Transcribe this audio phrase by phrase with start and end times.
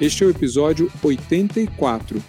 [0.00, 2.22] Este é o episódio 84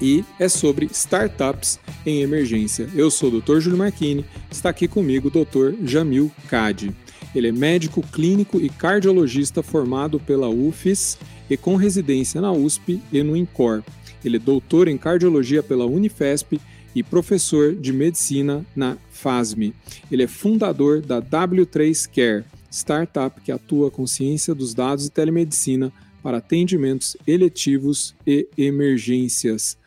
[0.00, 2.88] e é sobre startups em emergência.
[2.94, 3.58] Eu sou o Dr.
[3.58, 5.74] Júlio Marchini, está aqui comigo o Dr.
[5.84, 6.94] Jamil Kadi.
[7.34, 11.18] Ele é médico clínico e cardiologista formado pela UFES
[11.50, 13.82] e com residência na USP e no INCOR.
[14.24, 16.60] Ele é doutor em cardiologia pela Unifesp
[16.94, 19.72] e professor de medicina na FASM.
[20.08, 25.92] Ele é fundador da W3 Care, startup que atua com ciência dos dados e telemedicina
[26.26, 29.78] para atendimentos eletivos e emergências.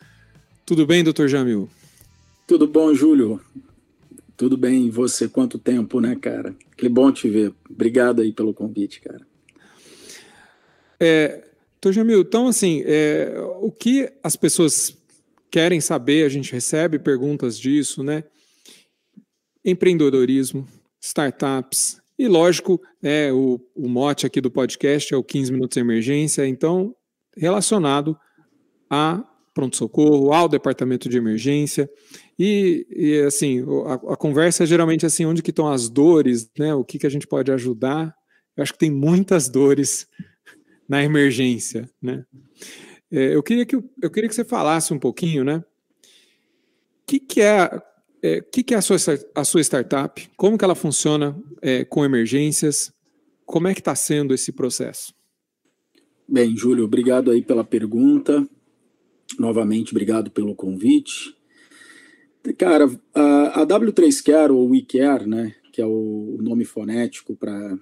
[0.64, 1.68] Tudo bem, doutor Jamil?
[2.46, 3.38] Tudo bom, Júlio.
[4.38, 5.28] Tudo bem, e você?
[5.28, 6.56] Quanto tempo, né, cara?
[6.78, 7.52] Que bom te ver.
[7.68, 9.20] Obrigado aí pelo convite, cara.
[10.98, 14.96] É, doutor Jamil, então, assim, é, o que as pessoas
[15.50, 18.24] querem saber, a gente recebe perguntas disso, né?
[19.62, 20.66] Empreendedorismo,
[21.02, 25.80] startups, e lógico, é, o, o mote aqui do podcast é o 15 minutos de
[25.80, 26.94] emergência, então
[27.34, 28.14] relacionado
[28.90, 31.88] a pronto-socorro, ao departamento de emergência.
[32.38, 36.74] E, e assim, a, a, conversa é geralmente assim, onde que estão as dores, né?
[36.74, 38.14] O que, que a gente pode ajudar.
[38.54, 40.06] Eu acho que tem muitas dores
[40.86, 42.26] na emergência, né?
[43.10, 45.56] É, eu, queria que, eu queria que você falasse um pouquinho, né?
[45.56, 47.80] O que, que é
[48.22, 48.96] o é, que, que, é a sua,
[49.34, 50.28] a sua startup?
[50.36, 52.92] Como que ela funciona é, com emergências?
[53.46, 55.14] Como é que está sendo esse processo?
[56.28, 58.46] Bem, Júlio, obrigado aí pela pergunta.
[59.38, 61.34] Novamente, obrigado pelo convite.
[62.56, 67.76] Cara, a, a W3 Care, ou WeCare, né, que é o nome fonético para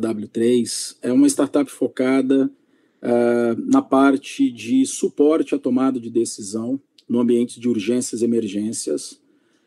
[0.00, 2.50] W3, é uma startup focada
[3.02, 9.20] uh, na parte de suporte à tomada de decisão no ambiente de urgências e emergências,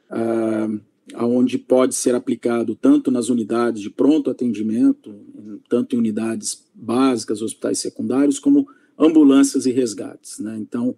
[0.10, 0.80] uh,
[1.16, 5.14] onde pode ser aplicado tanto nas unidades de pronto atendimento,
[5.68, 10.40] tanto em unidades básicas, hospitais secundários, como ambulâncias e resgates.
[10.40, 10.58] Né?
[10.60, 10.96] Então,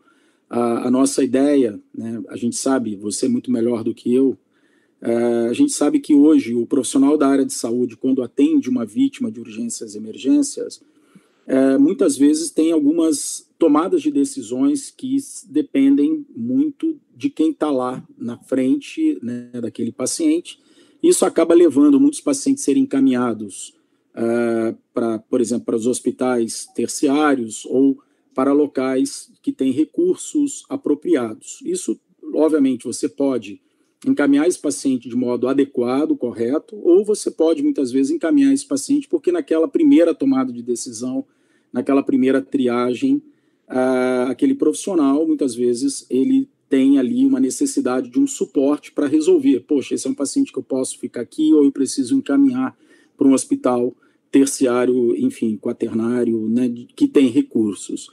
[0.49, 4.37] a, a, nossa ideia, né, a gente sabe, você é muito melhor do que eu,
[5.01, 8.85] uh, a gente sabe que hoje o profissional da área de saúde, quando atende uma
[8.85, 10.81] vítima de urgências e emergências,
[11.51, 15.17] é, muitas vezes tem algumas tomadas de decisões que
[15.49, 20.57] dependem muito de quem está lá na frente né, daquele paciente.
[21.03, 23.75] Isso acaba levando muitos pacientes a serem encaminhados
[24.15, 28.01] uh, para, por exemplo, para os hospitais terciários ou
[28.33, 31.59] para locais que têm recursos apropriados.
[31.65, 31.99] Isso,
[32.33, 33.59] obviamente, você pode
[34.07, 39.05] encaminhar esse paciente de modo adequado, correto, ou você pode muitas vezes encaminhar esse paciente
[39.09, 41.25] porque naquela primeira tomada de decisão,
[41.71, 43.21] naquela primeira triagem,
[43.69, 49.59] uh, aquele profissional muitas vezes ele tem ali uma necessidade de um suporte para resolver.
[49.61, 52.77] Poxa, esse é um paciente que eu posso ficar aqui ou eu preciso encaminhar
[53.17, 53.93] para um hospital
[54.31, 58.09] terciário, enfim, quaternário, né, que tem recursos.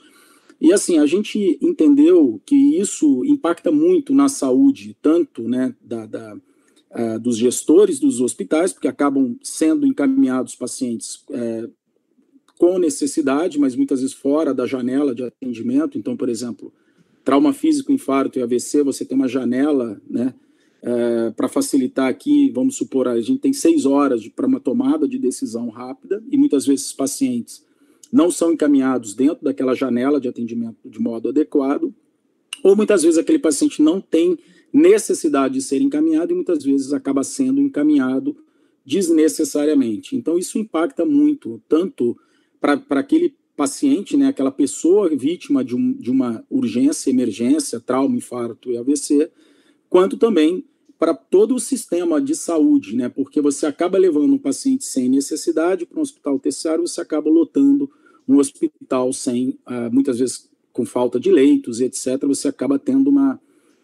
[0.59, 6.35] E assim, a gente entendeu que isso impacta muito na saúde, tanto né, da, da
[6.35, 11.69] uh, dos gestores dos hospitais, porque acabam sendo encaminhados pacientes é,
[12.59, 15.97] com necessidade, mas muitas vezes fora da janela de atendimento.
[15.97, 16.73] Então, por exemplo,
[17.23, 20.35] trauma físico, infarto e AVC, você tem uma janela, né?
[20.81, 25.17] É, para facilitar aqui, vamos supor, a gente tem seis horas para uma tomada de
[25.17, 27.65] decisão rápida e muitas vezes pacientes
[28.11, 31.93] não são encaminhados dentro daquela janela de atendimento de modo adequado,
[32.63, 34.37] ou muitas vezes aquele paciente não tem
[34.71, 38.37] necessidade de ser encaminhado e muitas vezes acaba sendo encaminhado
[38.85, 40.15] desnecessariamente.
[40.15, 42.17] Então, isso impacta muito, tanto
[42.59, 48.71] para aquele paciente, né, aquela pessoa vítima de, um, de uma urgência, emergência, trauma, infarto
[48.71, 49.29] e AVC,
[49.89, 50.63] quanto também
[50.97, 55.85] para todo o sistema de saúde, né, porque você acaba levando um paciente sem necessidade
[55.85, 57.89] para um hospital terciário, você acaba lotando
[58.27, 63.41] um hospital sem, uh, muitas vezes com falta de leitos etc., você acaba tendo uma,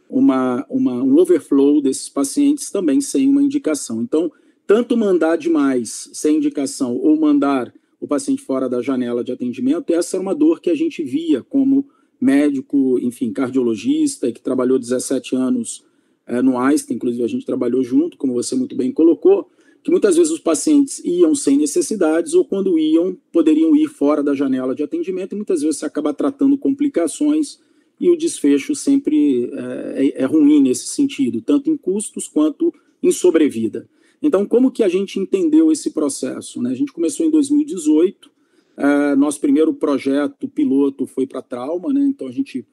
[0.10, 4.02] uma, uma, um overflow desses pacientes também sem uma indicação.
[4.02, 4.32] Então,
[4.66, 7.74] tanto mandar demais sem indicação ou mandar
[8.06, 11.44] o paciente fora da janela de atendimento, essa era uma dor que a gente via
[11.44, 11.86] como
[12.22, 15.84] médico, enfim, cardiologista, que trabalhou 17 anos
[16.26, 19.50] é, no Einstein, inclusive a gente trabalhou junto, como você muito bem colocou,
[19.84, 24.34] que muitas vezes os pacientes iam sem necessidades ou quando iam, poderiam ir fora da
[24.34, 27.60] janela de atendimento e muitas vezes você acaba tratando complicações
[28.00, 33.12] e o desfecho sempre é, é, é ruim nesse sentido, tanto em custos quanto em
[33.12, 33.88] sobrevida.
[34.26, 36.60] Então, como que a gente entendeu esse processo?
[36.60, 36.72] Né?
[36.72, 38.32] A gente começou em 2018,
[38.76, 42.04] é, nosso primeiro projeto piloto foi para trauma, né?
[42.04, 42.66] então a gente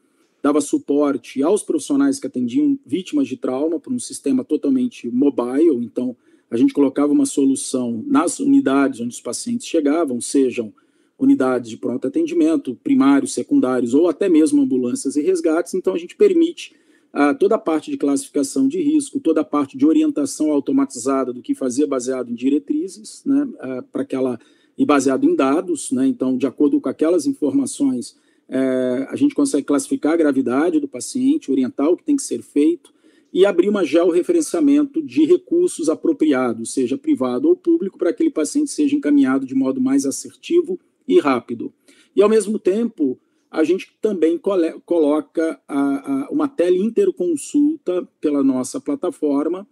[0.43, 6.17] dava suporte aos profissionais que atendiam vítimas de trauma para um sistema totalmente mobile, então
[6.51, 10.73] a gente colocava uma solução nas unidades onde os pacientes chegavam, sejam
[11.19, 15.75] unidades de pronto atendimento, primários, secundários ou até mesmo ambulâncias e resgates.
[15.75, 16.75] Então, a gente permite
[17.13, 21.43] ah, toda a parte de classificação de risco, toda a parte de orientação automatizada do
[21.43, 24.39] que fazer baseado em diretrizes, né, ah, para aquela
[24.79, 25.91] e baseado em dados.
[25.91, 28.17] Né, então, de acordo com aquelas informações,
[28.49, 32.43] eh, a gente consegue classificar a gravidade do paciente, orientar o que tem que ser
[32.43, 32.93] feito
[33.33, 38.71] e abrir uma georreferenciamento de recursos apropriados, seja privado ou público, para que aquele paciente
[38.71, 40.79] seja encaminhado de modo mais assertivo
[41.09, 41.73] e rápido.
[42.15, 43.19] E, ao mesmo tempo,
[43.53, 44.41] a gente também
[44.87, 49.69] coloca a, a, uma teleinterconsulta pela nossa plataforma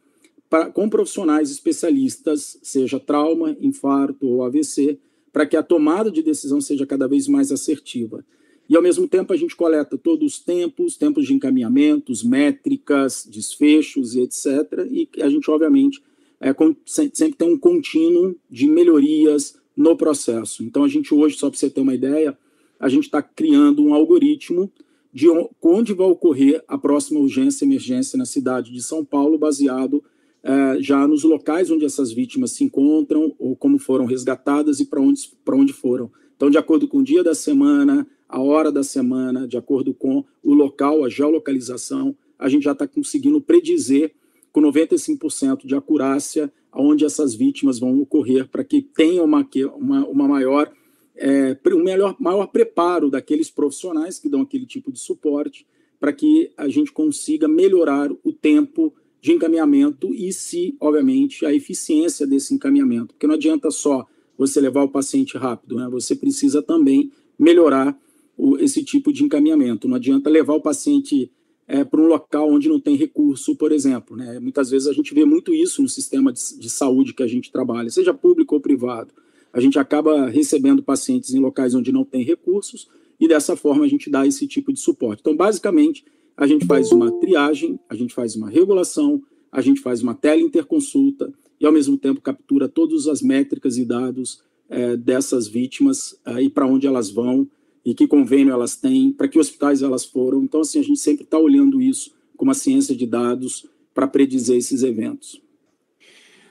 [0.51, 4.99] pra, com profissionais especialistas, seja trauma, infarto ou AVC,
[5.33, 8.23] para que a tomada de decisão seja cada vez mais assertiva.
[8.69, 14.15] E, ao mesmo tempo, a gente coleta todos os tempos, tempos de encaminhamentos, métricas, desfechos
[14.15, 14.47] e etc.
[14.91, 16.03] E a gente, obviamente,
[16.39, 16.55] é,
[16.85, 20.63] sempre tem um contínuo de melhorias no processo.
[20.63, 22.37] Então, a gente hoje, só para você ter uma ideia,
[22.81, 24.73] a gente está criando um algoritmo
[25.13, 25.29] de
[25.63, 30.03] onde vai ocorrer a próxima urgência emergência na cidade de São Paulo, baseado
[30.43, 35.01] é, já nos locais onde essas vítimas se encontram, ou como foram resgatadas e para
[35.01, 36.11] onde, onde foram.
[36.37, 40.25] Então, de acordo com o dia da semana, a hora da semana, de acordo com
[40.43, 44.15] o local, a geolocalização, a gente já está conseguindo predizer
[44.53, 50.29] com 95% de acurácia aonde essas vítimas vão ocorrer para que tenha uma, uma, uma
[50.29, 50.73] maior
[51.21, 55.67] é, um melhor, maior preparo daqueles profissionais que dão aquele tipo de suporte
[56.01, 62.27] para que a gente consiga melhorar o tempo de encaminhamento e se, obviamente, a eficiência
[62.27, 63.09] desse encaminhamento.
[63.09, 64.07] Porque não adianta só
[64.37, 65.87] você levar o paciente rápido, né?
[65.91, 67.95] você precisa também melhorar
[68.35, 69.87] o, esse tipo de encaminhamento.
[69.87, 71.31] Não adianta levar o paciente
[71.69, 74.17] é, para um local onde não tem recurso, por exemplo.
[74.17, 74.41] Né?
[74.41, 77.53] Muitas vezes a gente vê muito isso no sistema de, de saúde que a gente
[77.53, 79.13] trabalha, seja público ou privado.
[79.53, 82.89] A gente acaba recebendo pacientes em locais onde não tem recursos
[83.19, 85.21] e dessa forma a gente dá esse tipo de suporte.
[85.21, 86.05] Então, basicamente,
[86.37, 91.33] a gente faz uma triagem, a gente faz uma regulação, a gente faz uma teleinterconsulta
[91.61, 96.49] e, ao mesmo tempo, captura todas as métricas e dados é, dessas vítimas é, e
[96.49, 97.47] para onde elas vão
[97.85, 100.43] e que convênio elas têm, para que hospitais elas foram.
[100.43, 104.57] Então, assim, a gente sempre está olhando isso com uma ciência de dados para predizer
[104.57, 105.43] esses eventos.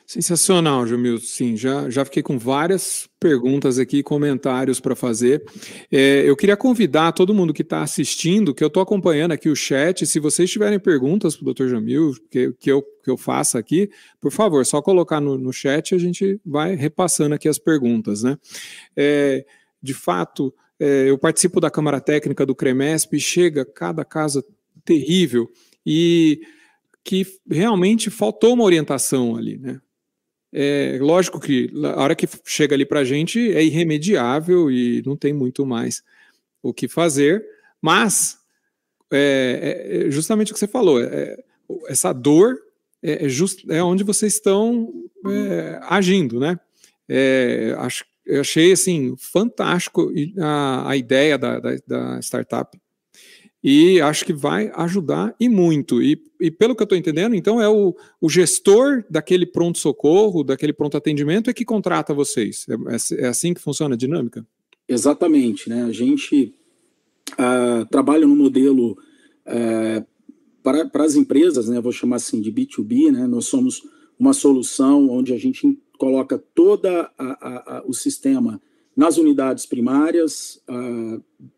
[0.10, 1.20] Sensacional, Jamil.
[1.20, 5.46] Sim, já, já fiquei com várias perguntas aqui, comentários para fazer.
[5.92, 9.56] É, eu queria convidar todo mundo que está assistindo, que eu estou acompanhando aqui o
[9.56, 11.68] chat, se vocês tiverem perguntas para o Dr.
[11.68, 15.92] Jamil, que, que, eu, que eu faça aqui, por favor, só colocar no, no chat
[15.92, 18.24] e a gente vai repassando aqui as perguntas.
[18.24, 18.36] Né?
[18.98, 19.46] É,
[19.80, 24.44] de fato, é, eu participo da Câmara Técnica do CREMESP, chega cada casa
[24.84, 25.48] terrível
[25.86, 26.42] e
[27.04, 29.80] que realmente faltou uma orientação ali, né?
[30.52, 35.16] É lógico que a hora que chega ali para a gente é irremediável e não
[35.16, 36.04] tem muito mais
[36.62, 37.46] o que fazer,
[37.82, 38.40] mas
[39.12, 41.38] é, é, é justamente o que você falou, é,
[41.88, 42.58] essa dor
[43.02, 44.92] é, é, just, é onde vocês estão
[45.28, 46.60] é, agindo, né?
[47.78, 52.80] acho eu achei assim fantástico a, a ideia da, da, da, startup
[53.64, 56.02] e acho que vai ajudar e muito.
[56.02, 60.44] E, e pelo que eu estou entendendo, então é o, o gestor daquele pronto socorro,
[60.44, 62.66] daquele pronto atendimento é que contrata vocês.
[62.70, 64.46] É, é, é assim que funciona a dinâmica?
[64.88, 65.84] Exatamente, né?
[65.84, 66.54] A gente
[67.34, 68.98] uh, trabalha no modelo
[69.46, 70.06] uh,
[70.64, 71.82] para, para as empresas, né?
[71.82, 73.28] Vou chamar assim de B2B, né?
[73.28, 73.84] Nós somos
[74.18, 77.12] uma solução onde a gente coloca toda
[77.86, 78.62] o sistema
[79.00, 80.62] nas unidades primárias,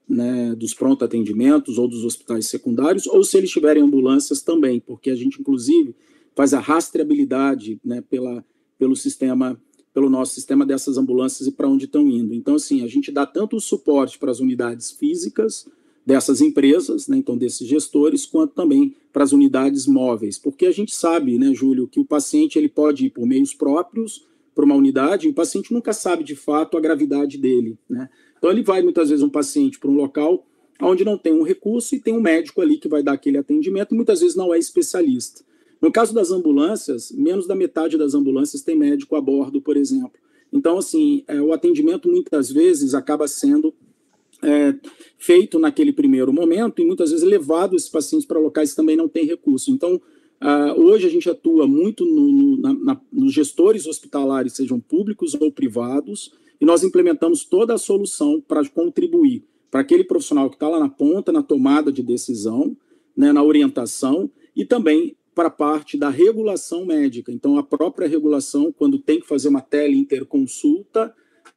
[0.07, 5.10] né, dos pronto atendimentos ou dos hospitais secundários, ou se eles tiverem ambulâncias também, porque
[5.10, 5.95] a gente inclusive
[6.36, 8.45] faz a rastreabilidade né, pela,
[8.77, 9.60] pelo sistema,
[9.91, 12.31] pelo nosso sistema dessas ambulâncias e para onde estão indo.
[12.36, 15.67] Então, assim, a gente dá tanto o suporte para as unidades físicas
[16.05, 20.93] dessas empresas, né, então desses gestores, quanto também para as unidades móveis, porque a gente
[20.93, 25.27] sabe, né, Júlio, que o paciente ele pode ir por meios próprios para uma unidade,
[25.27, 27.77] o paciente nunca sabe de fato a gravidade dele.
[27.89, 28.10] Né?
[28.38, 30.46] Então, ele vai muitas vezes um paciente para um local
[30.81, 33.93] onde não tem um recurso e tem um médico ali que vai dar aquele atendimento,
[33.93, 35.43] e muitas vezes não é especialista.
[35.79, 40.20] No caso das ambulâncias, menos da metade das ambulâncias tem médico a bordo, por exemplo.
[40.51, 43.74] Então, assim, é, o atendimento muitas vezes acaba sendo
[44.43, 44.75] é,
[45.17, 49.08] feito naquele primeiro momento e muitas vezes levado esses pacientes para locais que também não
[49.08, 49.72] têm recurso.
[49.72, 50.01] Então,
[50.43, 55.33] uh, hoje a gente atua muito no, no, na, na, nos gestores hospitalares, sejam públicos
[55.33, 60.67] ou privados, e nós implementamos toda a solução para contribuir para aquele profissional que está
[60.67, 62.75] lá na ponta, na tomada de decisão,
[63.15, 67.31] né, na orientação, e também para a parte da regulação médica.
[67.31, 71.15] Então, a própria regulação, quando tem que fazer uma tele-interconsulta,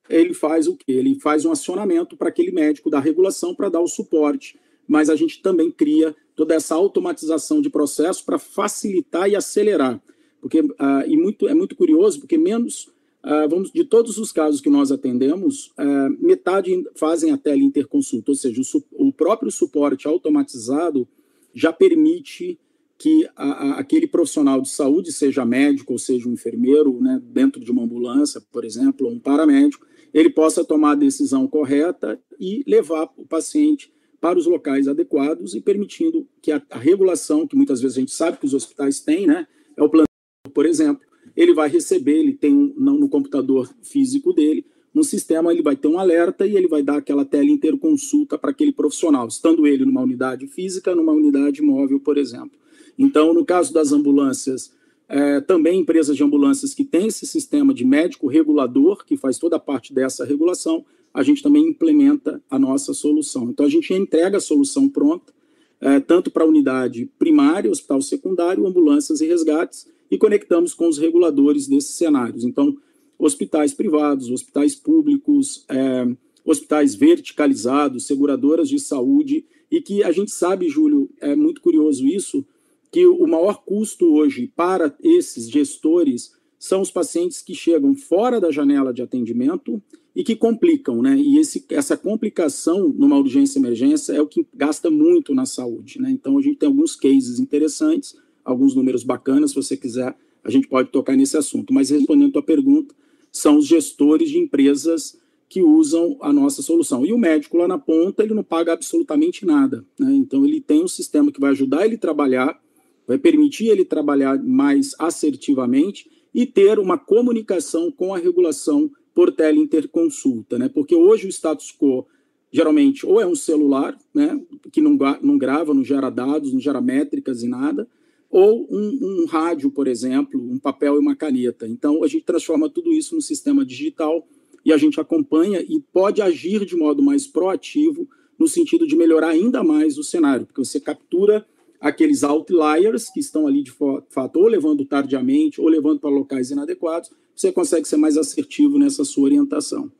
[0.08, 0.92] ele faz o quê?
[0.92, 4.56] Ele faz um acionamento para aquele médico da regulação para dar o suporte.
[4.86, 10.00] Mas a gente também cria toda essa automatização de processo para facilitar e acelerar.
[10.40, 10.74] Porque, uh,
[11.06, 12.86] e muito, é muito curioso, porque menos,
[13.24, 18.34] uh, vamos, de todos os casos que nós atendemos, uh, metade fazem a teleinterconsulta, ou
[18.34, 21.08] seja, o, o próprio suporte automatizado
[21.54, 22.58] já permite
[22.98, 27.60] que a, a, aquele profissional de saúde, seja médico ou seja um enfermeiro, né, dentro
[27.60, 32.62] de uma ambulância, por exemplo, ou um paramédico, ele possa tomar a decisão correta e
[32.66, 33.92] levar o paciente
[34.24, 38.12] para os locais adequados e permitindo que a, a regulação, que muitas vezes a gente
[38.12, 40.08] sabe que os hospitais têm, né, é o plano,
[40.54, 44.64] por exemplo, ele vai receber, ele tem um, no, no computador físico dele,
[44.94, 48.50] no sistema ele vai ter um alerta e ele vai dar aquela tela interconsulta para
[48.50, 52.58] aquele profissional, estando ele numa unidade física, numa unidade móvel, por exemplo.
[52.98, 54.72] Então, no caso das ambulâncias,
[55.06, 59.56] é, também empresas de ambulâncias que têm esse sistema de médico regulador, que faz toda
[59.56, 60.82] a parte dessa regulação,
[61.14, 63.48] a gente também implementa a nossa solução.
[63.48, 65.32] Então, a gente entrega a solução pronta,
[65.80, 70.98] é, tanto para a unidade primária, hospital secundário, ambulâncias e resgates, e conectamos com os
[70.98, 72.44] reguladores desses cenários.
[72.44, 72.76] Então,
[73.16, 76.06] hospitais privados, hospitais públicos, é,
[76.44, 82.44] hospitais verticalizados, seguradoras de saúde, e que a gente sabe, Júlio, é muito curioso isso,
[82.90, 88.50] que o maior custo hoje para esses gestores são os pacientes que chegam fora da
[88.50, 89.82] janela de atendimento
[90.14, 91.16] e que complicam, né?
[91.16, 96.10] E esse, essa complicação numa urgência emergência é o que gasta muito na saúde, né?
[96.10, 100.68] Então a gente tem alguns cases interessantes, alguns números bacanas, se você quiser, a gente
[100.68, 101.72] pode tocar nesse assunto.
[101.72, 102.94] Mas respondendo a tua pergunta,
[103.32, 105.18] são os gestores de empresas
[105.48, 107.04] que usam a nossa solução.
[107.04, 110.12] E o médico lá na ponta, ele não paga absolutamente nada, né?
[110.14, 112.64] Então ele tem um sistema que vai ajudar ele a trabalhar
[113.06, 120.58] vai permitir ele trabalhar mais assertivamente e ter uma comunicação com a regulação por teleinterconsulta,
[120.58, 120.68] né?
[120.68, 122.06] Porque hoje o status quo
[122.54, 124.40] geralmente ou é um celular, né,
[124.70, 127.84] que não, não grava, não gera dados, não gera métricas e nada,
[128.30, 131.66] ou um, um rádio, por exemplo, um papel e uma caneta.
[131.66, 134.24] Então a gente transforma tudo isso no sistema digital
[134.64, 139.30] e a gente acompanha e pode agir de modo mais proativo no sentido de melhorar
[139.30, 141.44] ainda mais o cenário, porque você captura
[141.80, 143.72] aqueles outliers que estão ali de
[144.10, 149.04] fato ou levando tardiamente ou levando para locais inadequados, você consegue ser mais assertivo nessa
[149.04, 149.90] sua orientação.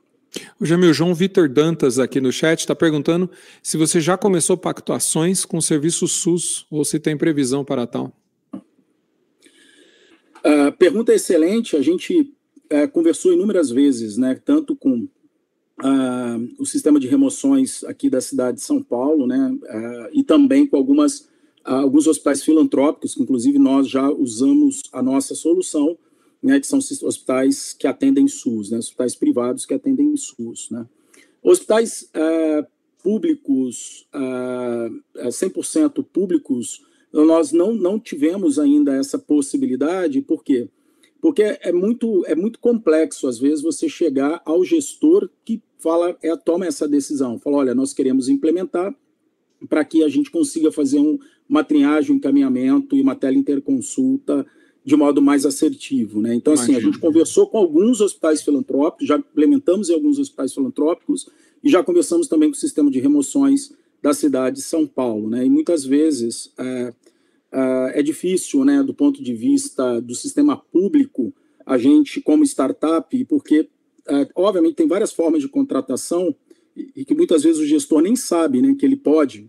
[0.61, 3.31] O Jamil João Vitor Dantas aqui no chat está perguntando
[3.63, 8.13] se você já começou pactuações com o serviço SUS ou se tem previsão para tal.
[10.45, 11.77] Uh, pergunta excelente.
[11.77, 15.09] A gente uh, conversou inúmeras vezes, né, tanto com
[15.83, 20.67] uh, o sistema de remoções aqui da cidade de São Paulo, né, ah, e também
[20.67, 21.33] com algumas
[21.65, 25.97] alguns hospitais filantrópicos, que inclusive nós já usamos a nossa solução,
[26.45, 30.69] né, que são hospitais que atendem SUS, né, hospitais privados que atendem SUS.
[30.71, 30.87] Né.
[31.43, 32.67] Hospitais é,
[33.03, 40.69] públicos, é, 100% é, públicos, nós não, não tivemos ainda essa possibilidade, por quê?
[41.19, 46.37] Porque é muito, é muito complexo, às vezes, você chegar ao gestor que fala, é,
[46.37, 48.95] toma essa decisão, fala, olha, nós queremos implementar
[49.67, 54.45] para que a gente consiga fazer um, uma triagem, um encaminhamento e uma teleinterconsulta
[54.85, 56.21] de modo mais assertivo.
[56.21, 56.35] Né?
[56.35, 61.29] Então, assim, a gente conversou com alguns hospitais filantrópicos, já implementamos em alguns hospitais filantrópicos
[61.63, 63.73] e já conversamos também com o sistema de remoções
[64.03, 65.31] da cidade de São Paulo.
[65.31, 65.47] Né?
[65.47, 66.93] E muitas vezes é,
[67.51, 71.33] é, é difícil, né, do ponto de vista do sistema público,
[71.65, 73.69] a gente, como startup, porque,
[74.07, 76.35] é, obviamente, tem várias formas de contratação
[76.77, 79.49] e que muitas vezes o gestor nem sabe né, que ele pode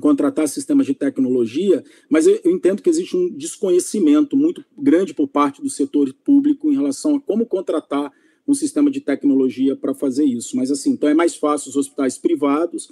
[0.00, 5.62] contratar sistemas de tecnologia, mas eu, entendo que existe um desconhecimento muito grande por parte
[5.62, 8.12] do setor público em relação a como contratar
[8.46, 10.56] um sistema de tecnologia para fazer isso.
[10.56, 12.90] Mas assim, então é mais fácil os hospitais privados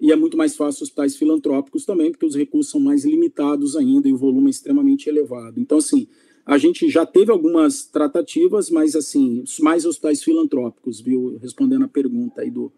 [0.00, 3.76] e é muito mais fácil os hospitais filantrópicos também, porque os recursos são mais limitados
[3.76, 5.60] ainda e o volume é extremamente elevado.
[5.60, 6.06] Então assim,
[6.46, 11.36] a gente já teve algumas tratativas, mas assim, mais hospitais filantrópicos, viu?
[11.40, 12.72] Respondendo a pergunta aí do,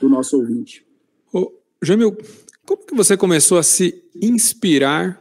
[0.00, 0.84] do nosso ouvinte.
[1.32, 2.16] Ô, Jamil,
[2.64, 5.20] como que você começou a se inspirar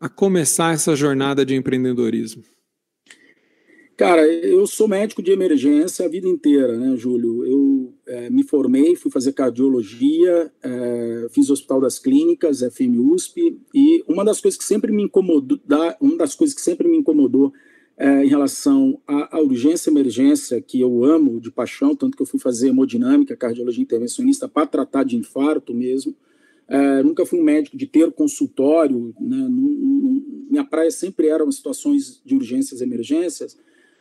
[0.00, 2.42] a começar essa jornada de empreendedorismo?
[3.96, 7.46] Cara, eu sou médico de emergência a vida inteira, né, Júlio?
[7.46, 14.24] Eu é, me formei, fui fazer cardiologia, é, fiz Hospital das Clínicas, FMUSP, e uma
[14.24, 15.60] das coisas que sempre me incomodou,
[16.00, 17.52] uma das coisas que sempre me incomodou
[18.02, 22.26] é, em relação à, à urgência emergência, que eu amo de paixão, tanto que eu
[22.26, 26.12] fui fazer hemodinâmica, cardiologia intervencionista, para tratar de infarto mesmo.
[26.66, 29.48] É, nunca fui um médico de ter consultório, né?
[30.50, 33.56] minha praia sempre eram situações de urgências emergências,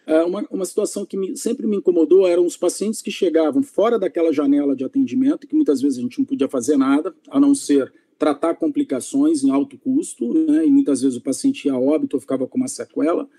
[0.08, 4.00] é, uma, uma situação que me, sempre me incomodou eram os pacientes que chegavam fora
[4.00, 7.54] daquela janela de atendimento, que muitas vezes a gente não podia fazer nada, a não
[7.54, 12.18] ser tratar complicações em alto custo, né, e muitas vezes o paciente ia a óbito
[12.18, 13.30] ou ficava com uma sequela,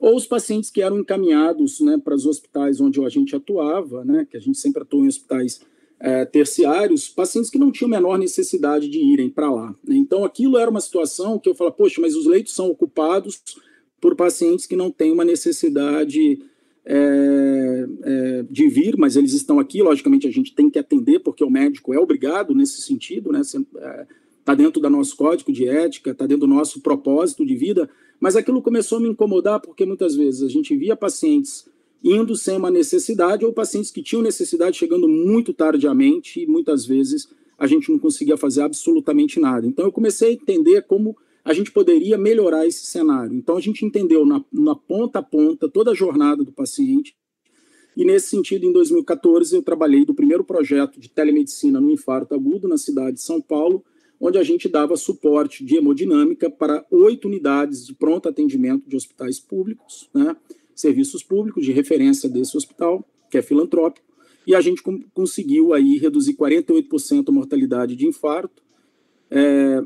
[0.00, 4.26] ou os pacientes que eram encaminhados né, para os hospitais onde a gente atuava, né,
[4.28, 5.60] que a gente sempre atuou em hospitais
[5.98, 9.74] é, terciários, pacientes que não tinham menor necessidade de irem para lá.
[9.86, 9.96] Né.
[9.96, 13.40] Então, aquilo era uma situação que eu falava, poxa, mas os leitos são ocupados,
[14.00, 16.38] por pacientes que não têm uma necessidade
[16.84, 21.42] é, é, de vir, mas eles estão aqui, logicamente a gente tem que atender, porque
[21.42, 23.40] o médico é obrigado nesse sentido, né?
[23.78, 24.06] É,
[24.54, 28.62] dentro do nosso código de ética, está dentro do nosso propósito de vida, mas aquilo
[28.62, 31.68] começou a me incomodar porque muitas vezes a gente via pacientes
[32.02, 37.28] indo sem uma necessidade ou pacientes que tinham necessidade chegando muito tardiamente e muitas vezes
[37.58, 39.66] a gente não conseguia fazer absolutamente nada.
[39.66, 43.32] Então eu comecei a entender como a gente poderia melhorar esse cenário.
[43.32, 47.16] Então, a gente entendeu na, na ponta a ponta toda a jornada do paciente.
[47.96, 52.66] E, nesse sentido, em 2014, eu trabalhei do primeiro projeto de telemedicina no infarto agudo
[52.66, 53.84] na cidade de São Paulo,
[54.20, 59.38] onde a gente dava suporte de hemodinâmica para oito unidades de pronto atendimento de hospitais
[59.38, 60.34] públicos, né,
[60.74, 64.06] serviços públicos de referência desse hospital, que é filantrópico,
[64.46, 64.82] e a gente
[65.12, 68.62] conseguiu aí reduzir 48% a mortalidade de infarto,
[69.30, 69.82] é,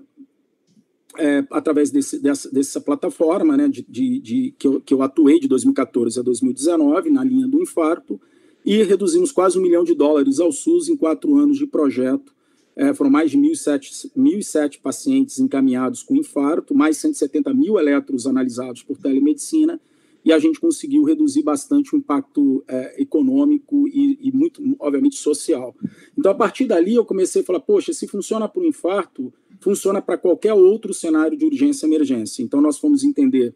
[1.19, 5.41] é, através desse, dessa, dessa, plataforma, né, de, de, de, que, eu, que eu atuei
[5.41, 8.21] de 2014 a 2019 na linha do infarto,
[8.65, 12.35] e reduzimos quase um milhão de dólares ao SUS em quatro anos de projeto.
[12.81, 18.97] É, foram mais de 1.007 pacientes encaminhados com infarto, mais 170 mil eletros analisados por
[18.97, 19.79] telemedicina,
[20.25, 25.77] e a gente conseguiu reduzir bastante o impacto é, econômico e, e, muito, obviamente, social.
[26.17, 30.01] Então, a partir dali, eu comecei a falar: poxa, se funciona para o infarto, funciona
[30.01, 32.43] para qualquer outro cenário de urgência e emergência.
[32.43, 33.55] Então, nós fomos entender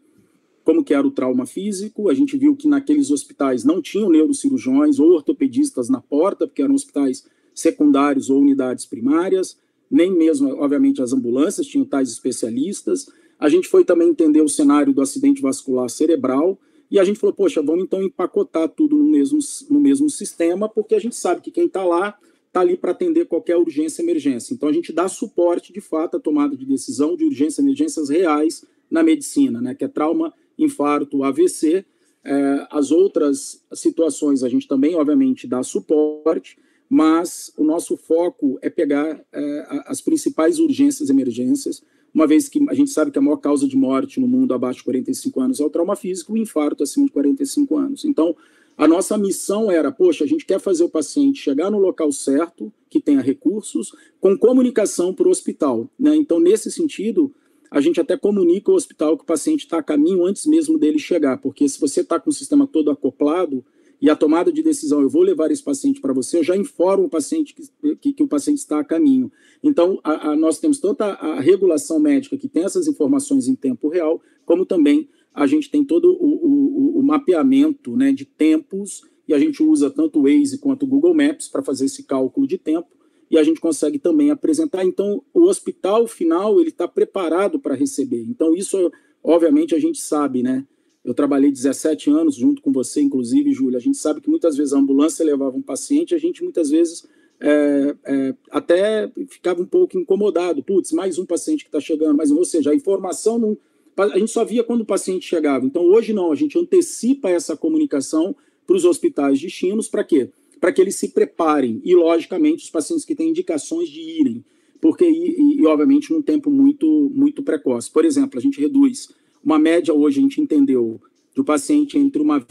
[0.63, 4.99] como que era o trauma físico, a gente viu que naqueles hospitais não tinham neurocirurgiões
[4.99, 9.57] ou ortopedistas na porta, porque eram hospitais secundários ou unidades primárias,
[9.89, 13.07] nem mesmo, obviamente, as ambulâncias tinham tais especialistas.
[13.39, 17.33] A gente foi também entender o cenário do acidente vascular cerebral, e a gente falou,
[17.33, 19.39] poxa, vamos então empacotar tudo no mesmo,
[19.69, 22.15] no mesmo sistema, porque a gente sabe que quem está lá
[22.47, 24.53] está ali para atender qualquer urgência emergência.
[24.53, 28.09] Então, a gente dá suporte, de fato, à tomada de decisão de urgência e emergências
[28.09, 31.83] reais na medicina, né, que é trauma, infarto, AVC.
[32.23, 36.57] É, as outras situações a gente também, obviamente, dá suporte,
[36.89, 42.63] mas o nosso foco é pegar é, as principais urgências e emergências, uma vez que
[42.69, 45.59] a gente sabe que a maior causa de morte no mundo abaixo de 45 anos
[45.59, 48.05] é o trauma físico, o infarto acima de 45 anos.
[48.05, 48.35] Então,
[48.77, 52.71] a nossa missão era, poxa, a gente quer fazer o paciente chegar no local certo,
[52.89, 55.89] que tenha recursos, com comunicação para o hospital.
[55.99, 56.15] Né?
[56.15, 57.33] Então, nesse sentido,
[57.71, 60.99] a gente até comunica ao hospital que o paciente está a caminho antes mesmo dele
[60.99, 63.63] chegar, porque se você está com o sistema todo acoplado
[64.05, 67.05] e a tomada de decisão, eu vou levar esse paciente para você, eu já informo
[67.05, 69.31] o paciente que, que, que o paciente está a caminho.
[69.63, 73.89] Então, a, a, nós temos tanto a, regulação médica que tem essas informações em tempo
[73.89, 79.33] real, como também a gente tem todo o, o, o mapeamento né, de tempos e
[79.33, 82.59] a gente usa tanto o Waze quanto o Google Maps para fazer esse cálculo de
[82.59, 82.89] tempo
[83.31, 84.85] e a gente consegue também apresentar.
[84.85, 88.23] Então, o hospital final ele está preparado para receber.
[88.29, 88.91] Então, isso,
[89.23, 90.63] obviamente, a gente sabe, né?
[91.05, 93.77] Eu trabalhei 17 anos junto com você, inclusive, Júlia.
[93.77, 97.05] A gente sabe que muitas vezes a ambulância levava um paciente, a gente muitas vezes
[97.39, 100.63] é, é, até ficava um pouco incomodado.
[100.63, 103.57] Putz, mais um paciente que está chegando, mas ou seja, a informação não
[103.97, 105.65] a gente só via quando o paciente chegava.
[105.65, 108.35] Então, hoje não, a gente antecipa essa comunicação
[108.67, 110.29] para os hospitais destinos, para quê?
[110.59, 114.43] Para que eles se preparem, e, logicamente, os pacientes que têm indicações de irem,
[114.81, 117.89] porque, e, e, obviamente, num tempo muito, muito precoce.
[117.89, 119.09] Por exemplo, a gente reduz
[119.45, 120.99] uma média, hoje a gente entendeu,
[121.35, 122.43] do paciente entre uma,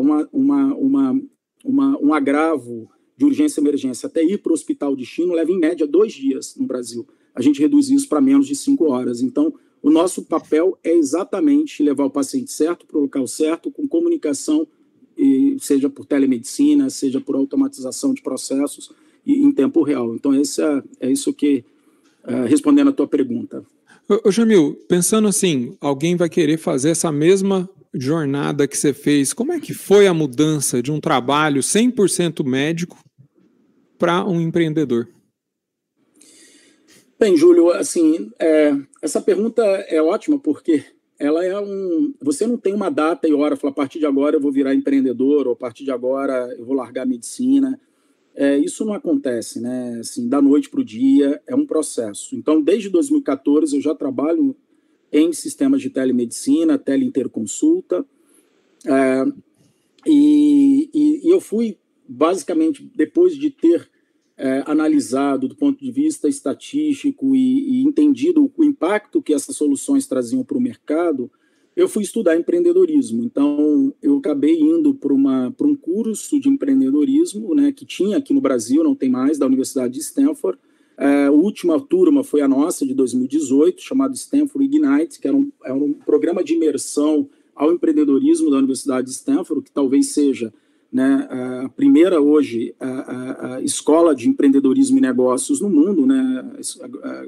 [0.00, 1.22] uma, uma, uma,
[1.64, 5.58] uma um agravo de urgência e emergência até ir para o hospital destino, leva em
[5.58, 7.06] média dois dias no Brasil.
[7.34, 9.20] A gente reduz isso para menos de cinco horas.
[9.20, 13.86] Então, o nosso papel é exatamente levar o paciente certo para o local certo, com
[13.86, 14.66] comunicação,
[15.58, 18.90] seja por telemedicina, seja por automatização de processos
[19.24, 20.14] e em tempo real.
[20.14, 21.64] Então, esse é, é isso que,
[22.24, 23.64] é, respondendo a tua pergunta.
[24.24, 29.52] Ô, Jamil, pensando assim, alguém vai querer fazer essa mesma jornada que você fez, como
[29.52, 32.98] é que foi a mudança de um trabalho 100% médico
[33.96, 35.08] para um empreendedor?
[37.20, 40.84] Bem, Júlio, assim, é, essa pergunta é ótima porque
[41.16, 42.12] ela é um.
[42.20, 44.74] Você não tem uma data e hora, falar a partir de agora eu vou virar
[44.74, 47.78] empreendedor, ou a partir de agora eu vou largar a medicina.
[48.40, 49.98] É, isso não acontece, né?
[50.00, 52.34] Assim, da noite para o dia, é um processo.
[52.34, 54.56] Então, desde 2014, eu já trabalho
[55.12, 58.02] em sistemas de telemedicina, teleinterconsulta,
[58.86, 59.24] é,
[60.06, 61.76] e, e, e eu fui,
[62.08, 63.90] basicamente, depois de ter
[64.38, 70.06] é, analisado do ponto de vista estatístico e, e, entendido o impacto que essas soluções
[70.06, 71.30] traziam para o mercado,
[71.76, 73.22] eu fui estudar empreendedorismo.
[73.22, 78.82] Então, eu acabei indo para um curso de empreendedorismo, né, que tinha aqui no Brasil,
[78.82, 80.58] não tem mais, da Universidade de Stanford.
[80.98, 85.50] É, a última turma foi a nossa, de 2018, chamado Stanford Ignite, que era um,
[85.64, 90.52] era um programa de imersão ao empreendedorismo da Universidade de Stanford, que talvez seja
[90.92, 91.28] né,
[91.64, 96.44] a primeira hoje a, a, a, escola de empreendedorismo e negócios no mundo, né,
[97.02, 97.26] a,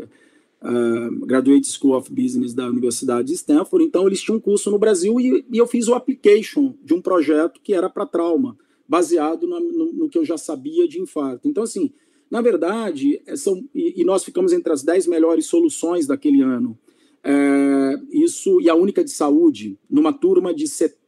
[0.62, 3.85] a, Graduate School of Business da Universidade de Stanford.
[3.85, 7.01] Então, eles tinham um curso no Brasil e, e eu fiz o application de um
[7.01, 8.57] projeto que era para trauma,
[8.88, 11.48] baseado no, no, no, que eu já sabia de infarto.
[11.48, 11.92] Então, assim,
[12.31, 16.79] na verdade, são, e, e nós ficamos entre as 10 melhores soluções daquele ano.
[17.25, 21.03] É, isso e a única de saúde, numa turma de 70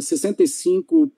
[0.00, 1.10] 65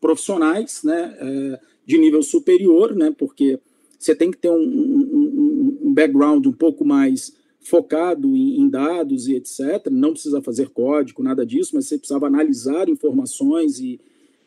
[0.00, 3.58] profissionais né, é, de nível superior, né, porque
[3.98, 5.57] você tem que ter um, um, um
[5.98, 9.88] background um pouco mais focado em, em, dados e etc.
[9.90, 14.00] Não precisa fazer código, nada disso, mas você precisava analisar informações e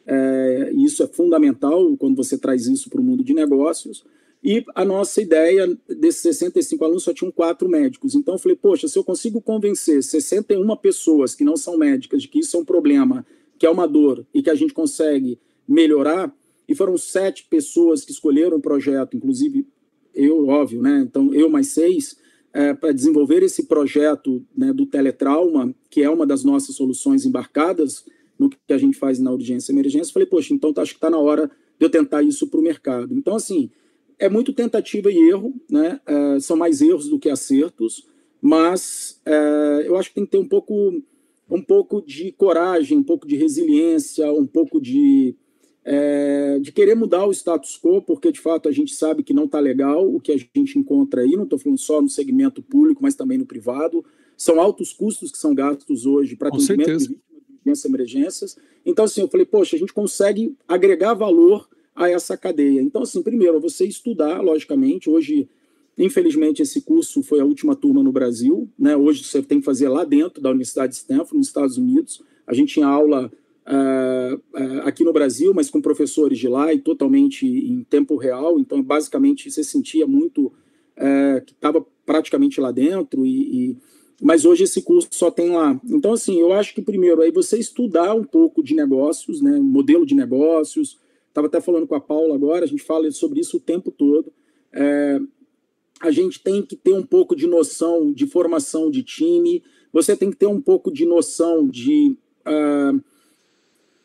[0.08, 4.04] é, isso é fundamental quando você traz isso para o mundo de negócios.
[4.44, 8.16] E a nossa ideia, desses 65 alunos, só tinham quatro médicos.
[8.16, 12.28] Então, eu falei, poxa, se eu consigo convencer 61 pessoas que não são médicas de
[12.28, 13.24] que isso é um problema,
[13.60, 15.38] que é uma dor, e que a gente consegue
[15.68, 16.34] melhorar,
[16.68, 19.68] e foram sete pessoas que escolheram o projeto, inclusive
[20.14, 21.06] eu, óbvio, né?
[21.08, 22.18] Então, eu mais seis,
[22.54, 28.06] é, para desenvolver esse projeto né, do teletrauma, que é uma das nossas soluções embarcadas
[28.38, 30.14] no que a gente faz na urgência e emergência.
[30.14, 31.48] Falei, poxa, então tá, acho que está na hora
[31.80, 33.14] de eu tentar isso para o mercado.
[33.14, 33.70] Então, assim,
[34.20, 36.00] é muito tentativa e erro, né?
[36.06, 38.08] É, são mais erros do que acertos,
[38.42, 41.02] mas é, eu acho que tem que ter um pouco,
[41.50, 45.36] um pouco de coragem, um pouco de resiliência, um pouco de,
[45.84, 49.46] é, de querer mudar o status quo, porque de fato a gente sabe que não
[49.46, 53.02] está legal o que a gente encontra aí, não estou falando só no segmento público,
[53.02, 54.06] mas também no privado.
[54.38, 58.58] São altos custos que são gastos hoje para atendimento de vítimas de emergências.
[58.86, 62.82] Então, assim, eu falei, poxa, a gente consegue agregar valor a essa cadeia.
[62.82, 65.10] Então, assim, primeiro, você estudar, logicamente.
[65.10, 65.48] Hoje,
[65.98, 68.68] infelizmente, esse curso foi a última turma no Brasil.
[68.78, 68.96] Né?
[68.96, 72.24] Hoje você tem que fazer lá dentro da Universidade de Stanford, nos Estados Unidos.
[72.48, 73.32] A gente tinha aula
[73.68, 78.60] uh, aqui no Brasil, mas com professores de lá e totalmente em tempo real.
[78.60, 83.78] Então, basicamente, você sentia muito uh, que estava praticamente lá dentro e, e
[84.24, 85.80] mas hoje esse curso só tem lá.
[85.90, 90.06] Então, assim, eu acho que primeiro aí você estudar um pouco de negócios, né, modelo
[90.06, 91.00] de negócios,
[91.32, 94.34] Estava até falando com a Paula agora, a gente fala sobre isso o tempo todo.
[94.74, 95.20] É,
[96.02, 100.30] a gente tem que ter um pouco de noção de formação de time, você tem
[100.30, 103.02] que ter um pouco de noção de uh,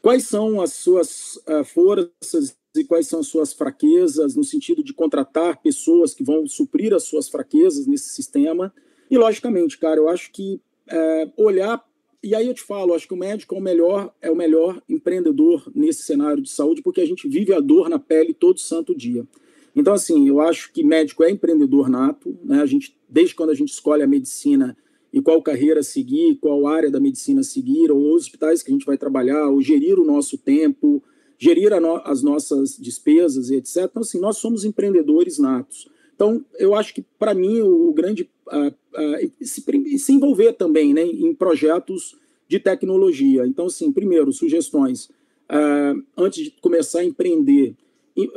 [0.06, 4.94] quais são as suas uh, forças e quais são as suas fraquezas, no sentido de
[4.94, 8.72] contratar pessoas que vão suprir as suas fraquezas nesse sistema.
[9.10, 10.60] E, logicamente, cara, eu acho que
[10.92, 11.84] uh, olhar
[12.22, 14.80] e aí eu te falo, acho que o médico é o melhor, é o melhor
[14.88, 18.94] empreendedor nesse cenário de saúde, porque a gente vive a dor na pele todo santo
[18.94, 19.26] dia.
[19.74, 22.62] Então, assim, eu acho que médico é empreendedor nato, né?
[22.62, 24.76] A gente, desde quando a gente escolhe a medicina
[25.16, 28.84] e qual carreira seguir, qual área da medicina seguir, ou os hospitais que a gente
[28.84, 31.02] vai trabalhar, ou gerir o nosso tempo,
[31.38, 33.84] gerir no, as nossas despesas e etc.
[33.84, 35.88] Então, assim, nós somos empreendedores natos.
[36.14, 38.28] Então, eu acho que, para mim, o, o grande.
[38.46, 39.64] Uh, se,
[39.98, 42.14] se, envolver também né, em projetos
[42.46, 43.46] de tecnologia.
[43.46, 45.06] Então, assim, primeiro, sugestões.
[45.50, 47.74] Uh, antes de começar a empreender,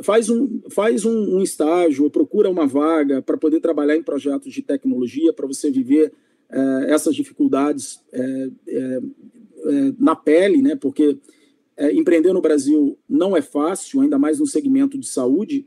[0.02, 4.62] faz um, faz um, um estágio, procura uma vaga para poder trabalhar em projetos de
[4.62, 6.10] tecnologia, para você viver
[6.88, 8.04] essas dificuldades
[9.98, 10.74] na pele, né?
[10.74, 11.18] Porque
[11.92, 15.66] empreender no Brasil não é fácil, ainda mais no segmento de saúde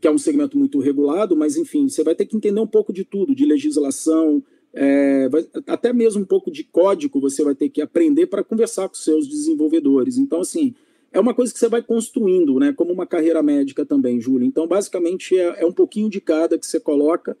[0.00, 2.92] que é um segmento muito regulado, mas enfim, você vai ter que entender um pouco
[2.92, 7.70] de tudo, de legislação, é, vai, até mesmo um pouco de código você vai ter
[7.70, 10.18] que aprender para conversar com seus desenvolvedores.
[10.18, 10.74] Então, assim,
[11.10, 12.74] é uma coisa que você vai construindo, né?
[12.74, 14.46] Como uma carreira médica também, Júlio.
[14.46, 17.36] Então, basicamente, é, é um pouquinho de cada que você coloca.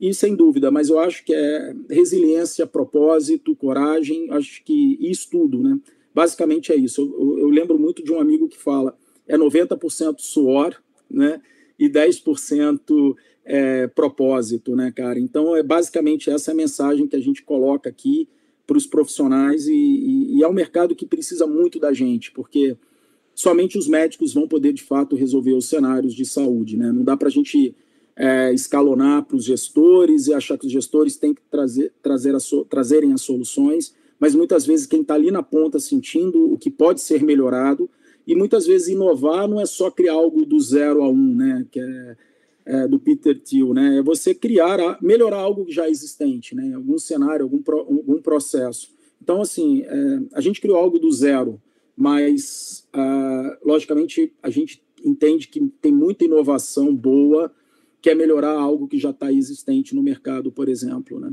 [0.00, 5.62] E sem dúvida, mas eu acho que é resiliência, propósito, coragem, acho que isso tudo,
[5.62, 5.78] né?
[6.14, 7.02] Basicamente é isso.
[7.02, 8.96] Eu, eu lembro muito de um amigo que fala:
[9.28, 10.74] é 90% suor,
[11.10, 11.42] né?
[11.78, 15.18] E 10% é, propósito, né, cara?
[15.18, 18.26] Então, é basicamente essa a mensagem que a gente coloca aqui
[18.66, 22.76] para os profissionais e, e, e é um mercado que precisa muito da gente, porque
[23.34, 26.90] somente os médicos vão poder, de fato, resolver os cenários de saúde, né?
[26.90, 27.74] Não dá para a gente
[28.20, 32.38] é, escalonar para os gestores e achar que os gestores têm que trazer, trazer a
[32.38, 36.70] so, trazerem as soluções, mas muitas vezes quem está ali na ponta sentindo o que
[36.70, 37.88] pode ser melhorado,
[38.26, 41.66] e muitas vezes inovar não é só criar algo do zero a um, né?
[41.70, 42.16] Que é,
[42.66, 43.96] é do Peter Thiel, né?
[43.96, 46.74] É você criar, melhorar algo já existente, né?
[46.74, 48.92] Algum cenário, algum, pro, algum processo.
[49.22, 51.58] Então, assim, é, a gente criou algo do zero,
[51.96, 57.50] mas, ah, logicamente, a gente entende que tem muita inovação boa
[58.00, 61.32] quer melhorar algo que já está existente no mercado, por exemplo, né?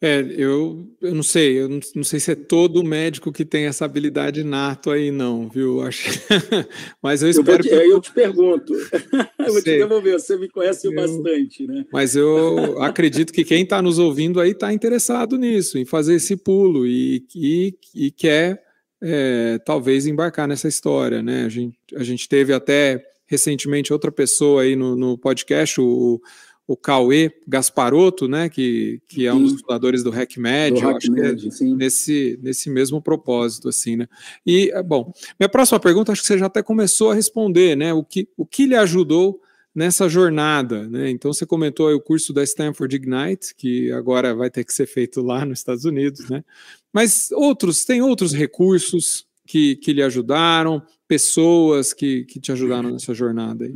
[0.00, 3.64] É, eu, eu não sei, eu não, não, sei se é todo médico que tem
[3.64, 5.80] essa habilidade nato aí, não, viu?
[5.80, 6.10] Acho...
[7.02, 7.52] Mas eu espero.
[7.52, 7.74] Eu, te, que...
[7.74, 8.74] eu te pergunto,
[9.38, 10.94] eu vou te devolver, você me conhece eu...
[10.94, 11.86] bastante, né?
[11.90, 16.36] Mas eu acredito que quem está nos ouvindo aí está interessado nisso, em fazer esse
[16.36, 18.62] pulo e, e, e quer
[19.02, 21.46] é, talvez embarcar nessa história, né?
[21.46, 23.02] A gente, a gente teve até
[23.34, 26.20] recentemente outra pessoa aí no, no podcast, o,
[26.66, 31.34] o Cauê Gasparotto, né, que, que é um dos fundadores do HackMed, acho que é
[31.74, 34.08] nesse, nesse mesmo propósito, assim, né.
[34.46, 37.92] E, é, bom, minha próxima pergunta, acho que você já até começou a responder, né,
[37.92, 39.40] o que, o que lhe ajudou
[39.74, 44.48] nessa jornada, né, então você comentou aí o curso da Stanford Ignite, que agora vai
[44.48, 46.44] ter que ser feito lá nos Estados Unidos, né,
[46.92, 53.14] mas outros, tem outros recursos que, que lhe ajudaram, pessoas que, que te ajudaram nessa
[53.14, 53.74] jornada aí?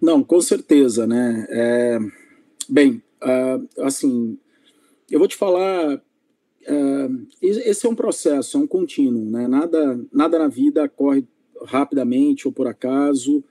[0.00, 1.46] Não, com certeza, né?
[1.48, 1.98] É,
[2.68, 4.38] bem, uh, assim,
[5.10, 9.48] eu vou te falar, uh, esse é um processo, é um contínuo, né?
[9.48, 11.26] Nada, nada na vida corre
[11.64, 13.42] rapidamente ou por acaso.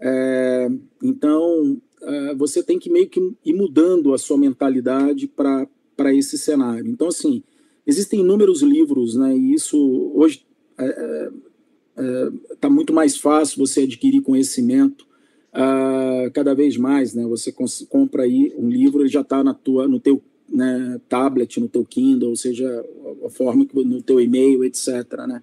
[0.00, 0.68] É,
[1.02, 6.90] então, uh, você tem que meio que ir mudando a sua mentalidade para esse cenário.
[6.90, 7.44] Então, assim,
[7.86, 9.36] existem inúmeros livros, né?
[9.36, 10.44] E isso hoje
[10.78, 15.06] está é, muito mais fácil você adquirir conhecimento
[15.52, 17.24] uh, cada vez mais, né?
[17.26, 17.54] Você
[17.88, 21.84] compra aí um livro, ele já está na tua, no teu né, tablet, no teu
[21.84, 22.84] Kindle, ou seja,
[23.24, 24.88] a forma que no teu e-mail, etc.
[25.26, 25.42] Né?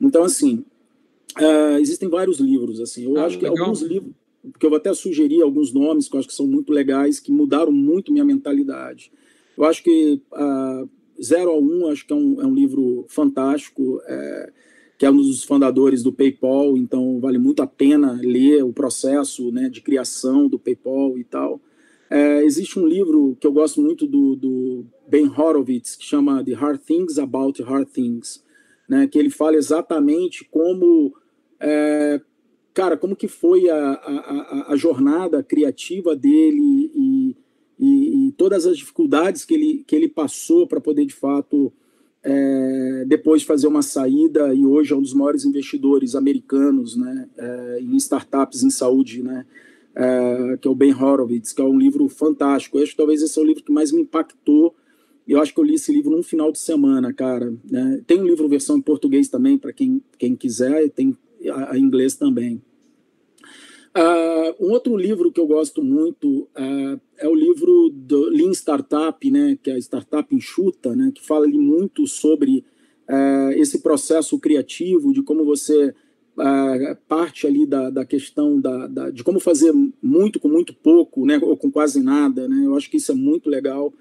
[0.00, 0.64] Então, assim,
[1.38, 3.04] uh, existem vários livros, assim.
[3.04, 3.64] Eu ah, acho que legal.
[3.64, 4.12] alguns livros,
[4.52, 7.32] porque eu vou até sugerir alguns nomes que eu acho que são muito legais, que
[7.32, 9.10] mudaram muito minha mentalidade.
[9.56, 10.88] Eu acho que uh,
[11.22, 14.00] Zero a Um, acho que é um, é um livro fantástico.
[14.06, 14.52] É,
[15.02, 19.50] que é um dos fundadores do PayPal, então vale muito a pena ler o processo
[19.50, 21.60] né, de criação do PayPal e tal.
[22.08, 26.52] É, existe um livro que eu gosto muito do, do, Ben Horowitz, que chama The
[26.52, 28.44] Hard Things About Hard Things,
[28.88, 31.12] né, que ele fala exatamente como,
[31.58, 32.20] é,
[32.72, 37.36] cara, como que foi a, a, a jornada criativa dele e,
[37.84, 41.72] e, e, todas as dificuldades que ele, que ele passou para poder, de fato,
[42.22, 47.28] é, depois de fazer uma saída e hoje é um dos maiores investidores americanos né,
[47.36, 49.44] é, em startups em saúde, né,
[49.96, 52.78] é, que é o Ben Horowitz, que é um livro fantástico.
[52.78, 54.76] Eu acho que talvez esse é o livro que mais me impactou.
[55.26, 57.52] Eu acho que eu li esse livro num final de semana, cara.
[57.68, 58.00] Né.
[58.06, 61.16] Tem um livro versão em português também, para quem, quem quiser, e tem
[61.50, 62.62] a, a inglês também.
[63.94, 69.30] Uh, um outro livro que eu gosto muito uh, é o livro do Lean Startup,
[69.30, 72.64] né, que é a startup enxuta, né, que fala ali muito sobre
[73.06, 75.94] uh, esse processo criativo, de como você
[77.06, 79.70] parte ali da, da questão da, da, de como fazer
[80.02, 82.48] muito com muito pouco, né, ou com quase nada.
[82.48, 83.92] Né, eu acho que isso é muito legal.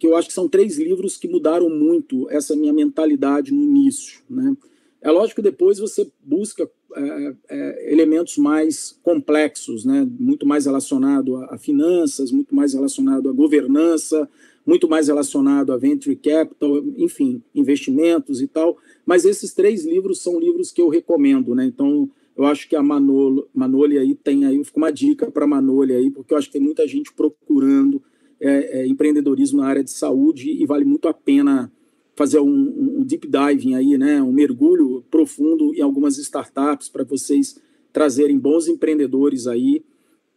[0.00, 4.20] que eu acho que são três livros que mudaram muito essa minha mentalidade no início.
[4.28, 4.56] Né.
[5.00, 10.06] É lógico que depois você busca é, é, elementos mais complexos, né?
[10.18, 14.28] muito mais relacionado a, a, finanças, muito mais relacionado à governança,
[14.66, 18.76] muito mais relacionado a venture capital, enfim, investimentos e tal.
[19.04, 21.64] Mas esses três livros são livros que eu recomendo, né?
[21.64, 25.48] Então, eu acho que a Manolo, Manoli aí tem aí, fica uma dica para a
[25.48, 28.02] Manoli aí, porque eu acho que tem muita gente procurando
[28.40, 31.72] é, é, empreendedorismo na área de saúde e vale muito a pena
[32.16, 37.60] fazer um, um, deep diving aí, né, um mergulho profundo em algumas startups para vocês
[37.92, 39.84] trazerem bons empreendedores aí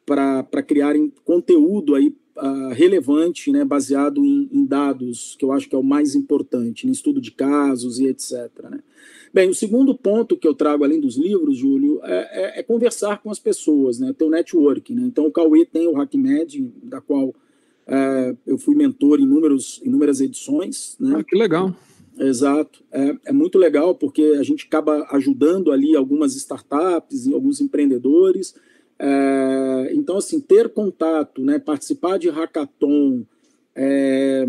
[0.05, 5.75] para criarem conteúdo aí uh, relevante, né, baseado em, em, dados, que eu acho que
[5.75, 8.49] é o mais importante, em estudo de casos e etc.
[8.69, 8.79] Né?
[9.33, 13.21] Bem, o segundo ponto que eu trago além dos livros, Júlio, é, é, é conversar
[13.21, 14.11] com as pessoas, né?
[14.17, 14.95] Ter o networking.
[14.95, 15.03] Né?
[15.03, 17.35] Então, o Cauê tem o HackMed, da qual
[17.89, 20.95] é, eu fui mentor em inúmeros, inúmeras edições.
[20.99, 21.15] Né?
[21.17, 21.75] Ah, que legal.
[22.19, 22.83] Exato.
[22.91, 28.53] É, é, muito legal porque a gente acaba ajudando ali algumas startups e alguns empreendedores.
[28.99, 33.25] É, então, assim, ter contato, né, participar de hackathon,
[33.75, 34.45] é,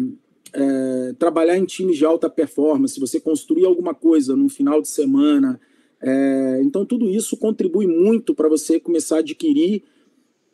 [0.53, 5.59] é, trabalhar em times de alta performance, você construir alguma coisa no final de semana.
[6.03, 9.83] É, então, tudo isso contribui muito para você começar a adquirir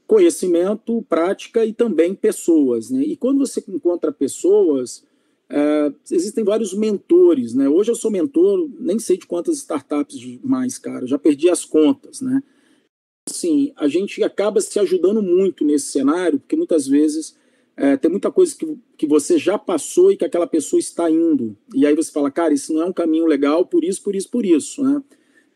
[0.07, 2.91] conhecimento, prática e também pessoas.
[2.91, 3.03] Né?
[3.03, 5.05] E quando você encontra pessoas,
[5.49, 7.55] é, existem vários mentores.
[7.55, 7.69] Né?
[7.69, 12.21] Hoje eu sou mentor, nem sei de quantas startups mais, cara, já perdi as contas.
[12.21, 12.43] Né?
[13.29, 17.37] Assim, a gente acaba se ajudando muito nesse cenário, porque muitas vezes
[17.77, 21.57] é, tem muita coisa que, que você já passou e que aquela pessoa está indo.
[21.75, 24.31] E aí você fala, cara, isso não é um caminho legal, por isso, por isso,
[24.31, 24.83] por isso.
[24.83, 25.03] Né?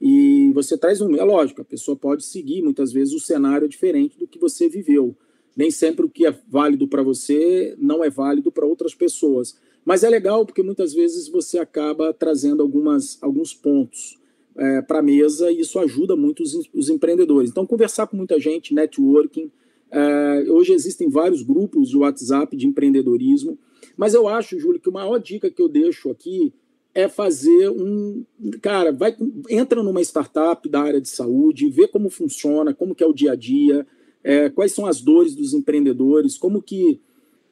[0.01, 1.15] E você traz um.
[1.17, 4.69] É lógico, a pessoa pode seguir, muitas vezes o cenário é diferente do que você
[4.69, 5.15] viveu.
[5.57, 9.59] Nem sempre o que é válido para você não é válido para outras pessoas.
[9.85, 14.19] Mas é legal porque muitas vezes você acaba trazendo algumas, alguns pontos
[14.57, 17.51] é, para a mesa e isso ajuda muito os, os empreendedores.
[17.51, 19.51] Então, conversar com muita gente, networking,
[19.91, 23.59] é, hoje existem vários grupos de WhatsApp de empreendedorismo,
[23.97, 26.53] mas eu acho, Júlio, que a maior dica que eu deixo aqui
[26.95, 28.25] é fazer um.
[28.61, 29.17] Cara, vai,
[29.49, 33.33] entra numa startup da área de saúde, vê como funciona, como que é o dia
[33.33, 33.87] a dia,
[34.23, 37.01] é, quais são as dores dos empreendedores, como que,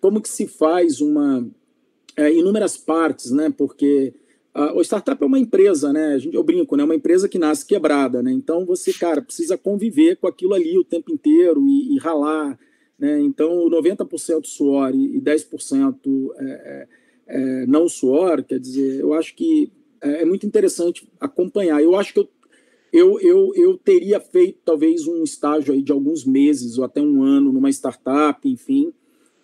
[0.00, 1.48] como que se faz uma.
[2.16, 3.48] É, inúmeras partes, né?
[3.48, 4.12] Porque
[4.58, 6.14] a startup é uma empresa, né?
[6.14, 6.82] A gente, eu brinco, né?
[6.82, 8.32] Uma empresa que nasce quebrada, né?
[8.32, 12.58] Então você, cara, precisa conviver com aquilo ali o tempo inteiro e, e ralar,
[12.98, 13.20] né?
[13.20, 15.96] Então 90% suor e 10%
[16.36, 16.88] é, é,
[17.28, 21.82] é, não suor, quer dizer, eu acho que é, é, muito interessante acompanhar.
[21.82, 22.28] Eu acho que eu,
[22.92, 27.22] eu, eu, eu teria feito talvez um estágio aí de alguns meses ou até um
[27.22, 28.92] ano numa startup, enfim,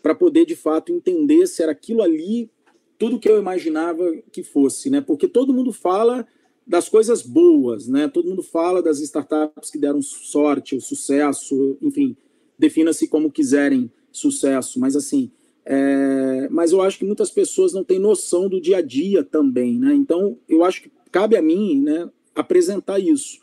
[0.03, 2.51] para poder de fato entender se era aquilo ali
[2.99, 5.01] tudo que eu imaginava que fosse, né?
[5.01, 6.27] Porque todo mundo fala
[6.67, 8.09] das coisas boas, né?
[8.09, 12.17] Todo mundo fala das startups que deram sorte, o sucesso, enfim,
[12.59, 15.31] defina-se como quiserem sucesso, mas assim,
[15.65, 16.49] é...
[16.51, 19.95] mas eu acho que muitas pessoas não têm noção do dia a dia também, né?
[19.95, 23.39] Então, eu acho que cabe a mim, né, apresentar isso.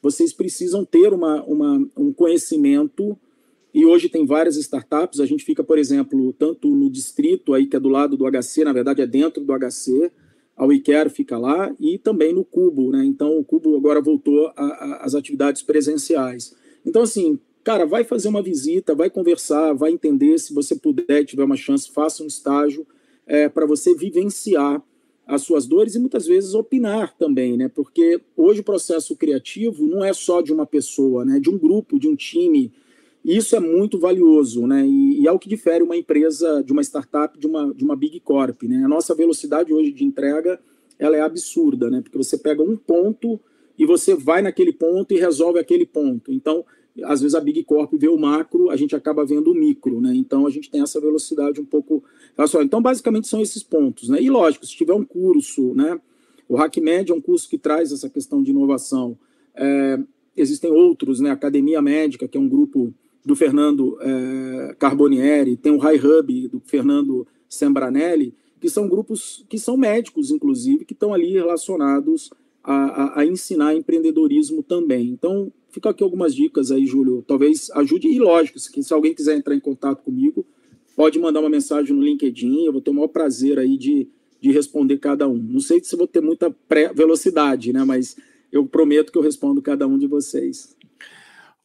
[0.00, 3.18] Vocês precisam ter uma, uma um conhecimento
[3.74, 5.20] e hoje tem várias startups.
[5.20, 8.64] A gente fica, por exemplo, tanto no distrito aí que é do lado do HC,
[8.64, 10.10] na verdade é dentro do HC.
[10.56, 13.04] A WeCare fica lá e também no Cubo, né?
[13.04, 16.54] Então o Cubo agora voltou às atividades presenciais.
[16.86, 20.38] Então assim, cara, vai fazer uma visita, vai conversar, vai entender.
[20.38, 22.86] Se você puder, tiver uma chance, faça um estágio
[23.26, 24.80] é, para você vivenciar
[25.26, 27.68] as suas dores e muitas vezes opinar também, né?
[27.68, 31.40] Porque hoje o processo criativo não é só de uma pessoa, né?
[31.40, 32.72] De um grupo, de um time
[33.24, 34.86] isso é muito valioso, né?
[34.86, 37.96] E, e, é o que difere uma empresa de uma startup de uma, de uma
[37.96, 38.84] big corp, né?
[38.84, 40.60] A nossa velocidade hoje de entrega
[40.96, 42.00] ela é absurda, né?
[42.00, 43.40] Porque você pega um ponto
[43.76, 46.32] e você vai naquele ponto e resolve aquele ponto.
[46.32, 46.64] Então,
[47.04, 50.14] às vezes a big corp vê o macro, a gente acaba vendo o micro, né?
[50.14, 52.02] Então a gente tem essa velocidade um pouco.
[52.62, 54.20] Então, basicamente são esses pontos, né?
[54.20, 56.00] E lógico, se tiver um curso, né?
[56.48, 59.18] O HackMed é um curso que traz essa questão de inovação.
[59.54, 59.98] É,
[60.36, 61.30] existem outros, né?
[61.30, 66.62] Academia Médica, que é um grupo do Fernando é, Carbonieri, tem o High Hub do
[66.64, 72.30] Fernando Sembranelli, que são grupos que são médicos, inclusive, que estão ali relacionados
[72.62, 75.08] a, a, a, ensinar empreendedorismo também.
[75.08, 79.36] Então, fica aqui algumas dicas aí, Júlio, talvez ajude, e lógico, se, se alguém quiser
[79.36, 80.44] entrar em contato comigo,
[80.94, 84.08] pode mandar uma mensagem no LinkedIn, eu vou ter o maior prazer aí de,
[84.40, 85.36] de responder cada um.
[85.36, 86.54] Não sei se vou ter muita
[86.94, 88.16] velocidade, né, mas
[88.52, 90.75] eu prometo que eu respondo cada um de vocês.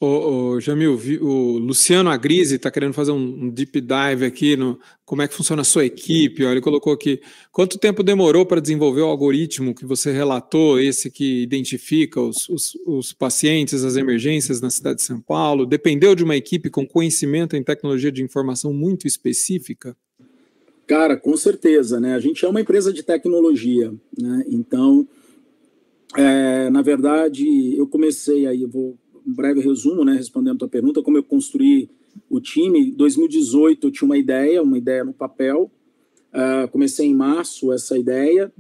[0.03, 5.27] Ô, Jamil, o Luciano Agrise está querendo fazer um, deep dive aqui no como é
[5.27, 6.43] que funciona a sua equipe.
[6.43, 11.11] Ó, ele colocou aqui quanto tempo demorou para desenvolver o algoritmo que você relatou, esse
[11.11, 15.67] que identifica os, os, os, pacientes, as emergências na cidade de São Paulo?
[15.67, 19.95] Dependeu de uma equipe com conhecimento em tecnologia de informação muito específica?
[20.87, 22.15] Cara, com certeza, né?
[22.15, 24.45] A gente é uma empresa de tecnologia, né?
[24.47, 25.07] Então,
[26.17, 27.45] é, na verdade,
[27.77, 31.23] eu comecei aí, eu vou um breve resumo, né, respondendo a tua pergunta, como eu
[31.23, 31.89] construí
[32.29, 32.89] o time.
[32.89, 35.71] Em 2018 eu tinha uma ideia, uma ideia no papel.
[36.33, 38.51] Uh, comecei em março essa ideia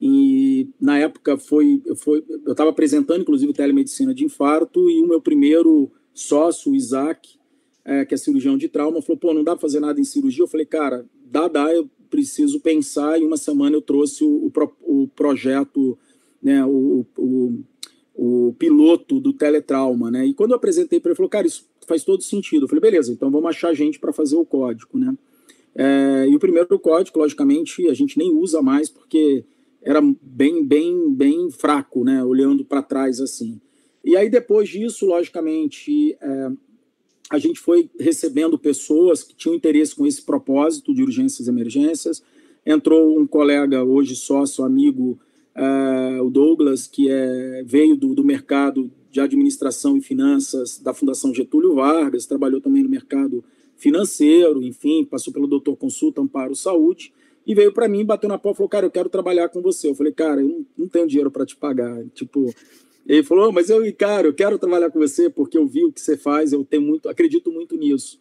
[0.00, 5.20] e na época foi, foi eu estava apresentando inclusive telemedicina de infarto e o meu
[5.20, 7.38] primeiro sócio, o Isaac,
[7.84, 10.44] é, que é cirurgião de trauma, falou: pô, não dá para fazer nada em cirurgia.
[10.44, 13.20] Eu falei, cara, dá, dá, eu preciso pensar.
[13.20, 15.98] E uma semana eu trouxe o, o, o projeto
[16.42, 17.64] né, o, o,
[18.20, 20.26] o piloto do teletrauma, né?
[20.26, 22.64] E quando eu apresentei para ele, ele falou, cara, isso faz todo sentido.
[22.64, 25.16] Eu falei, beleza, então vamos achar gente para fazer o código, né?
[25.72, 29.44] É, e o primeiro código, logicamente, a gente nem usa mais porque
[29.80, 32.24] era bem, bem, bem fraco, né?
[32.24, 33.60] Olhando para trás assim.
[34.04, 36.50] E aí depois disso, logicamente, é,
[37.30, 42.20] a gente foi recebendo pessoas que tinham interesse com esse propósito de urgências e emergências.
[42.66, 45.20] Entrou um colega, hoje sócio, amigo,
[45.58, 51.34] uh, o Douglas, que é, veio do, do mercado de administração e finanças da Fundação
[51.34, 53.44] Getúlio Vargas, trabalhou também no mercado
[53.76, 57.12] financeiro, enfim, passou pelo Doutor Consulta Amparo Saúde,
[57.46, 59.88] e veio para mim, bateu na porta e falou, cara, eu quero trabalhar com você.
[59.88, 62.04] Eu falei, cara, eu não, não tenho dinheiro para te pagar.
[62.12, 62.54] Tipo,
[63.06, 65.90] ele falou, oh, mas eu, cara, eu quero trabalhar com você porque eu vi o
[65.90, 68.20] que você faz, eu tenho muito, acredito muito nisso.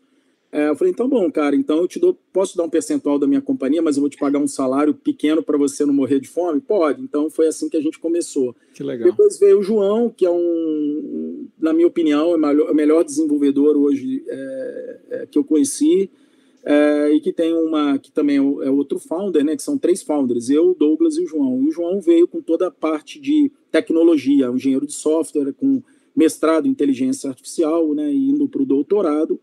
[0.52, 3.28] É, eu falei, então bom, cara, então eu te dou, posso dar um percentual da
[3.28, 6.30] minha companhia, mas eu vou te pagar um salário pequeno para você não morrer de
[6.30, 6.62] fome?
[6.62, 7.02] Pode.
[7.02, 8.56] Então foi assim que a gente começou.
[8.74, 9.10] Que legal.
[9.10, 14.24] Depois veio o João, que é um, na minha opinião, é o melhor desenvolvedor hoje
[14.28, 16.10] é, é, que eu conheci.
[16.70, 20.04] É, e que tem uma, que também é, é outro founder, né, que são três
[20.04, 21.64] founders, eu, Douglas e o João.
[21.64, 25.82] E o João veio com toda a parte de tecnologia, um engenheiro de software, com
[26.14, 29.40] mestrado em inteligência artificial, né, indo para o doutorado.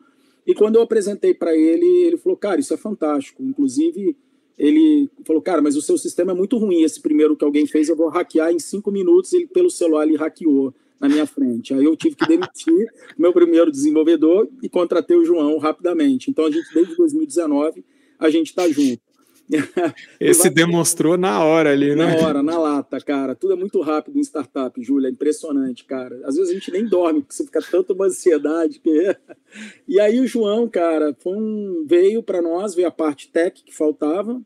[0.47, 3.42] E quando eu apresentei para ele, ele falou, cara, isso é fantástico.
[3.42, 4.16] Inclusive,
[4.59, 6.82] ele falou, cara, mas o seu sistema é muito ruim.
[6.82, 9.32] Esse primeiro que alguém fez, eu vou hackear em cinco minutos.
[9.32, 11.74] Ele, pelo celular, ele hackeou na minha frente.
[11.74, 12.88] Aí eu tive que demitir
[13.18, 16.30] o meu primeiro desenvolvedor e contratei o João rapidamente.
[16.30, 17.84] Então, a gente, desde 2019,
[18.18, 19.03] a gente está junto.
[20.18, 22.16] Esse demonstrou na hora ali, né?
[22.16, 23.34] Na hora, na lata, cara.
[23.34, 25.09] Tudo é muito rápido em startup, Júlia.
[25.09, 26.20] É impressionante, cara.
[26.24, 28.80] Às vezes a gente nem dorme, porque você fica tanto uma ansiedade.
[28.80, 29.16] Que...
[29.86, 31.84] E aí o João, cara, um...
[31.86, 34.40] veio para nós, veio a parte tech que faltava.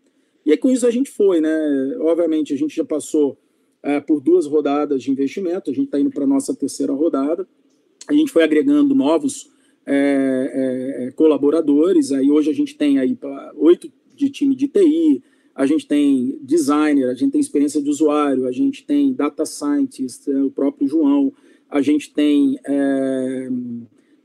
[0.44, 1.96] E aí com isso a gente foi, né?
[2.00, 3.38] Obviamente, a gente já passou
[3.82, 5.70] é, por duas rodadas de investimento.
[5.70, 7.46] A gente está indo para nossa terceira rodada.
[8.08, 9.50] A gente foi agregando novos
[9.86, 12.12] é, é, colaboradores.
[12.12, 13.16] Aí hoje a gente tem aí
[13.56, 15.22] oito de time de TI,
[15.54, 20.28] a gente tem designer, a gente tem experiência de usuário, a gente tem data scientist,
[20.28, 21.32] é, o próprio João,
[21.68, 23.48] a gente tem é,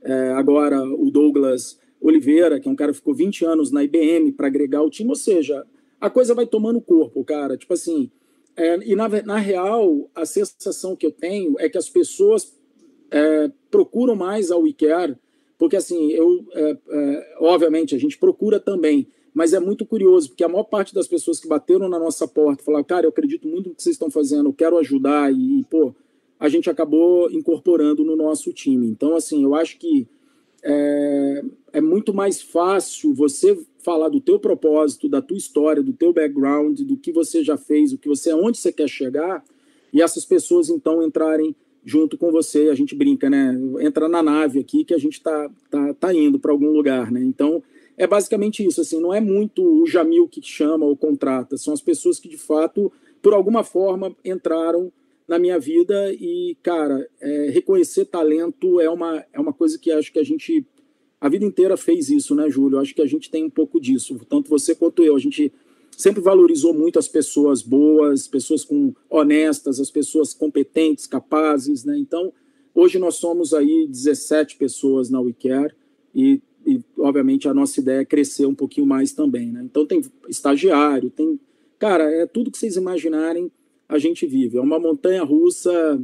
[0.04, 4.32] é, agora o Douglas Oliveira, que é um cara que ficou 20 anos na IBM
[4.34, 5.66] para agregar o time, ou seja,
[6.00, 7.58] a coisa vai tomando corpo, cara.
[7.58, 8.12] Tipo assim,
[8.56, 12.56] é, e na, na real, a sensação que eu tenho é que as pessoas
[13.10, 15.16] é, procuram mais a WeCare,
[15.58, 20.48] porque assim, eu, é, obviamente, a gente procura também, mas é muito curioso, porque a
[20.48, 23.76] maior parte das pessoas que bateram na nossa porta falaram, cara, eu acredito muito no
[23.76, 25.94] que vocês estão fazendo, eu quero ajudar, e, pô,
[26.40, 28.88] a gente acabou incorporando no nosso time.
[28.88, 30.08] Então, assim, eu acho que
[30.64, 36.14] é, é muito mais fácil você falar do teu propósito, da tua história, do teu
[36.14, 39.44] background, do que você já fez, o que você, aonde você quer chegar,
[39.92, 41.56] e essas pessoas então entrarem
[41.86, 42.70] junto com você.
[42.70, 43.58] A gente brinca, né?
[43.82, 47.22] Entra na nave aqui que a gente tá, tá, tá indo para algum lugar, né?
[47.22, 47.62] Então,
[47.98, 51.82] é basicamente isso, assim, não é muito o Jamil que chama ou contrata, são as
[51.82, 52.92] pessoas que de fato,
[53.22, 54.92] por alguma forma, entraram
[55.28, 60.12] na minha vida e, cara, é, reconhecer talento é uma, é uma coisa que acho
[60.12, 60.66] que a gente
[61.24, 62.78] a vida inteira fez isso, né, Júlio?
[62.80, 65.16] Acho que a gente tem um pouco disso, tanto você quanto eu.
[65.16, 65.54] A gente
[65.98, 71.98] sempre valorizou muito as pessoas boas, pessoas com honestas, as pessoas competentes, capazes, né?
[71.98, 72.34] Então,
[72.76, 75.74] hoje nós somos aí 17 pessoas na WeCare
[76.14, 79.52] e e, obviamente, a nossa ideia é crescer um pouquinho mais também.
[79.52, 79.62] Né?
[79.64, 81.40] Então, tem estagiário, tem.
[81.80, 83.52] Cara, é tudo que vocês imaginarem,
[83.88, 84.58] a gente vive.
[84.58, 86.02] É uma montanha russa,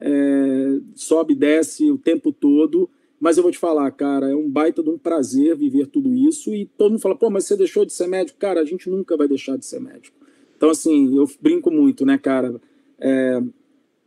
[0.00, 2.88] é, sobe e desce o tempo todo.
[3.18, 6.54] Mas eu vou te falar, cara, é um baita de um prazer viver tudo isso.
[6.54, 8.38] E todo mundo fala, pô, mas você deixou de ser médico?
[8.38, 10.16] Cara, a gente nunca vai deixar de ser médico.
[10.56, 12.60] Então, assim, eu brinco muito, né, cara?
[12.98, 13.42] É,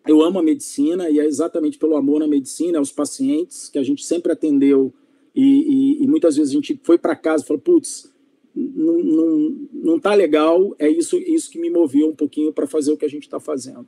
[0.08, 3.84] eu amo a medicina e é exatamente pelo amor na medicina, aos pacientes, que a
[3.84, 4.94] gente sempre atendeu
[5.40, 8.12] e, e, e muitas vezes a gente foi para casa e falou, putz,
[8.54, 12.92] não, não, não tá legal, é isso, isso que me moveu um pouquinho para fazer
[12.92, 13.88] o que a gente está fazendo.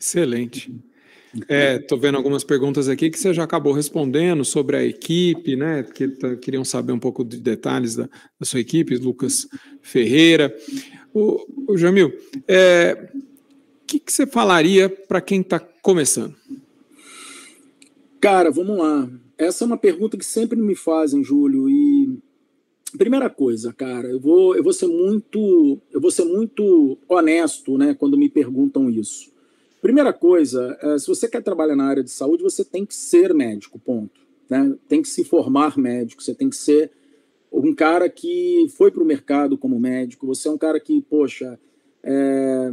[0.00, 0.74] Excelente.
[1.34, 5.82] Estou é, vendo algumas perguntas aqui que você já acabou respondendo sobre a equipe, né?
[5.82, 9.46] Que tá, queriam saber um pouco de detalhes da, da sua equipe, Lucas
[9.82, 10.56] Ferreira.
[11.12, 13.10] O, o Jamil, o é,
[13.86, 16.34] que, que você falaria para quem está começando?
[18.18, 19.08] Cara, vamos lá.
[19.40, 22.18] Essa é uma pergunta que sempre me fazem, Júlio, e
[22.98, 27.94] primeira coisa, cara, eu vou, eu vou ser muito, eu vou ser muito honesto, né,
[27.94, 29.32] quando me perguntam isso.
[29.80, 33.32] Primeira coisa, é, se você quer trabalhar na área de saúde, você tem que ser
[33.32, 34.20] médico, ponto.
[34.46, 34.76] Né?
[34.86, 36.90] Tem que se formar médico, você tem que ser
[37.50, 41.58] um cara que foi para o mercado como médico, você é um cara que, poxa,
[42.02, 42.72] é,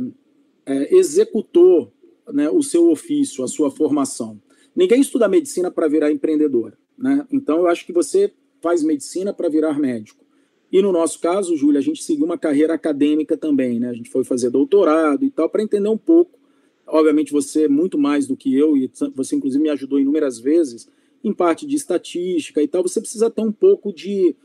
[0.65, 1.93] é, executou
[2.27, 4.37] né, o seu ofício, a sua formação.
[4.77, 6.77] Ninguém estuda medicina para virar empreendedor.
[6.95, 7.25] Né?
[7.31, 10.23] Então, eu acho que você faz medicina para virar médico.
[10.71, 13.79] E no nosso caso, Júlia, a gente seguiu uma carreira acadêmica também.
[13.79, 13.89] Né?
[13.89, 16.37] A gente foi fazer doutorado e tal, para entender um pouco.
[16.85, 20.87] Obviamente, você é muito mais do que eu, e você, inclusive, me ajudou inúmeras vezes
[21.23, 22.83] em parte de estatística e tal.
[22.83, 24.35] Você precisa ter um pouco de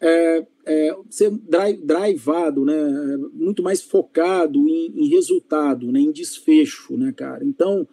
[0.00, 1.32] é, é, ser
[1.82, 7.44] drivado, né, muito mais focado em, em resultado, né, em desfecho, né, cara.
[7.44, 7.86] Então,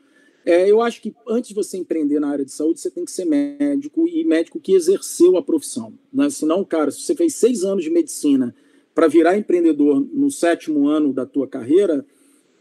[0.45, 3.11] é, eu acho que antes de você empreender na área de saúde, você tem que
[3.11, 5.93] ser médico e médico que exerceu a profissão.
[6.11, 6.29] Né?
[6.29, 8.55] Senão, cara, se você fez seis anos de medicina
[8.95, 12.05] para virar empreendedor no sétimo ano da tua carreira,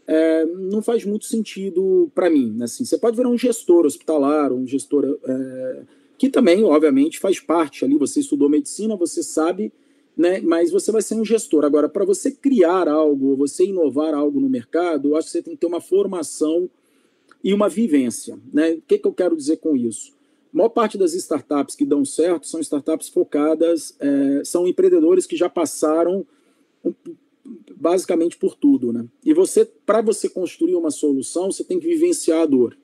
[0.05, 2.51] é, não faz muito sentido para mim.
[2.51, 2.65] Né?
[2.65, 5.81] Assim, você pode virar um gestor hospitalar, um gestor é,
[6.17, 7.97] que também, obviamente, faz parte ali.
[7.97, 9.71] Você estudou medicina, você sabe,
[10.17, 10.41] né?
[10.41, 11.63] Mas você vai ser um gestor.
[11.63, 15.53] Agora, para você criar algo, você inovar algo no mercado, eu acho que você tem
[15.53, 16.69] que ter uma formação
[17.43, 18.73] e uma vivência, né?
[18.73, 20.13] O que, que eu quero dizer com isso?
[20.53, 25.37] A maior parte das startups que dão certo são startups focadas, é, são empreendedores que
[25.37, 26.25] já passaram
[27.75, 29.05] basicamente por tudo, né?
[29.23, 32.77] E você, para você construir uma solução, você tem que vivenciar a dor.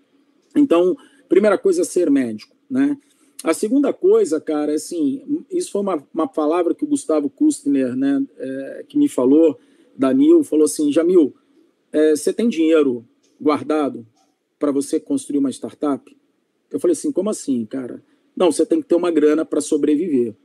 [0.56, 0.95] Então,
[1.28, 2.97] primeira coisa é ser médico, né?
[3.43, 7.95] A segunda coisa, cara, é assim, isso foi uma, uma palavra que o Gustavo Kustner,
[7.95, 9.60] né, é, que me falou,
[9.95, 11.36] Danil, falou assim, Jamil,
[11.91, 13.06] é, você tem dinheiro
[13.39, 14.06] guardado
[14.66, 16.18] para você construir uma startup?
[16.72, 18.03] Eu falei assim, como assim, cara?
[18.36, 20.36] Não, você tem que ter uma grana para sobreviver.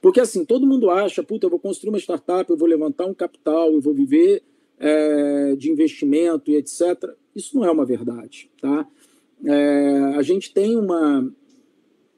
[0.00, 3.12] Porque assim, todo mundo acha, puta, eu vou construir uma startup, eu vou levantar um
[3.12, 4.44] capital, eu vou viver
[4.78, 7.10] é, de investimento e etc.
[7.34, 8.86] Isso não é uma verdade, tá?
[9.44, 11.28] É, a gente tem uma,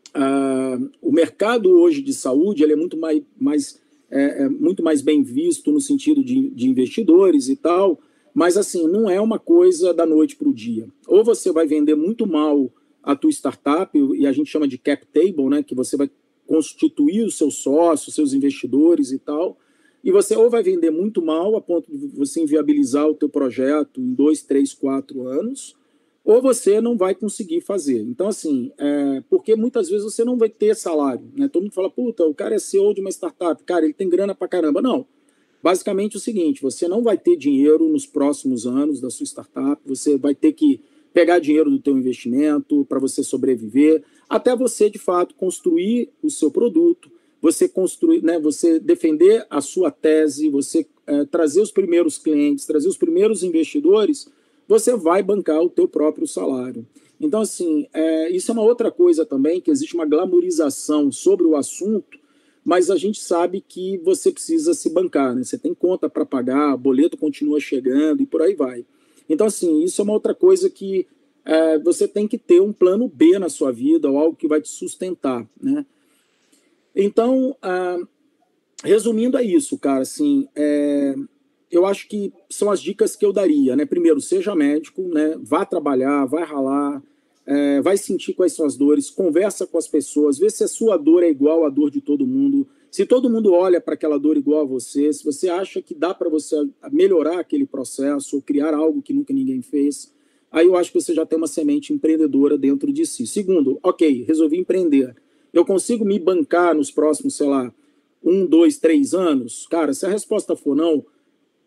[0.08, 3.80] Uh, o mercado hoje de saúde ele é muito mais, mais,
[4.10, 8.00] é, é muito mais bem visto no sentido de, de, investidores e tal,
[8.38, 10.86] mas assim, não é uma coisa da noite para o dia.
[11.08, 12.72] Ou você vai vender muito mal
[13.02, 16.08] a tua startup, e a gente chama de cap table, né, que você vai
[16.46, 19.58] constituir os seus sócios, seus investidores e tal,
[20.04, 24.00] e você ou vai vender muito mal a ponto de você inviabilizar o teu projeto
[24.00, 25.76] em dois, três, quatro anos,
[26.24, 28.02] ou você não vai conseguir fazer.
[28.02, 31.28] Então, assim, é, porque muitas vezes você não vai ter salário.
[31.36, 31.48] Né?
[31.48, 34.32] Todo mundo fala, puta, o cara é CEO de uma startup, cara, ele tem grana
[34.32, 34.80] pra caramba.
[34.80, 35.04] Não.
[35.62, 40.16] Basicamente o seguinte: você não vai ter dinheiro nos próximos anos da sua startup, você
[40.16, 40.80] vai ter que
[41.12, 46.50] pegar dinheiro do teu investimento para você sobreviver, até você de fato construir o seu
[46.50, 52.66] produto, você construir, né, você defender a sua tese, você é, trazer os primeiros clientes,
[52.66, 54.28] trazer os primeiros investidores
[54.68, 56.86] você vai bancar o teu próprio salário.
[57.18, 61.56] Então, assim, é, isso é uma outra coisa também, que existe uma glamorização sobre o
[61.56, 62.18] assunto,
[62.68, 65.42] mas a gente sabe que você precisa se bancar, né?
[65.42, 68.84] Você tem conta para pagar, boleto continua chegando e por aí vai.
[69.26, 71.06] Então, assim, isso é uma outra coisa que
[71.46, 74.60] é, você tem que ter um plano B na sua vida, ou algo que vai
[74.60, 75.86] te sustentar, né?
[76.94, 77.96] Então, ah,
[78.84, 81.14] resumindo é isso, cara, assim, é,
[81.70, 83.86] eu acho que são as dicas que eu daria, né?
[83.86, 85.38] Primeiro, seja médico, né?
[85.40, 87.02] Vá trabalhar, vai ralar,
[87.48, 90.98] é, vai sentir quais são as dores, conversa com as pessoas, vê se a sua
[90.98, 92.68] dor é igual à dor de todo mundo.
[92.90, 96.12] Se todo mundo olha para aquela dor igual a você, se você acha que dá
[96.12, 96.56] para você
[96.92, 100.12] melhorar aquele processo ou criar algo que nunca ninguém fez,
[100.52, 103.26] aí eu acho que você já tem uma semente empreendedora dentro de si.
[103.26, 105.16] Segundo, ok, resolvi empreender.
[105.50, 107.72] Eu consigo me bancar nos próximos, sei lá,
[108.22, 109.66] um, dois, três anos?
[109.70, 111.02] Cara, se a resposta for não,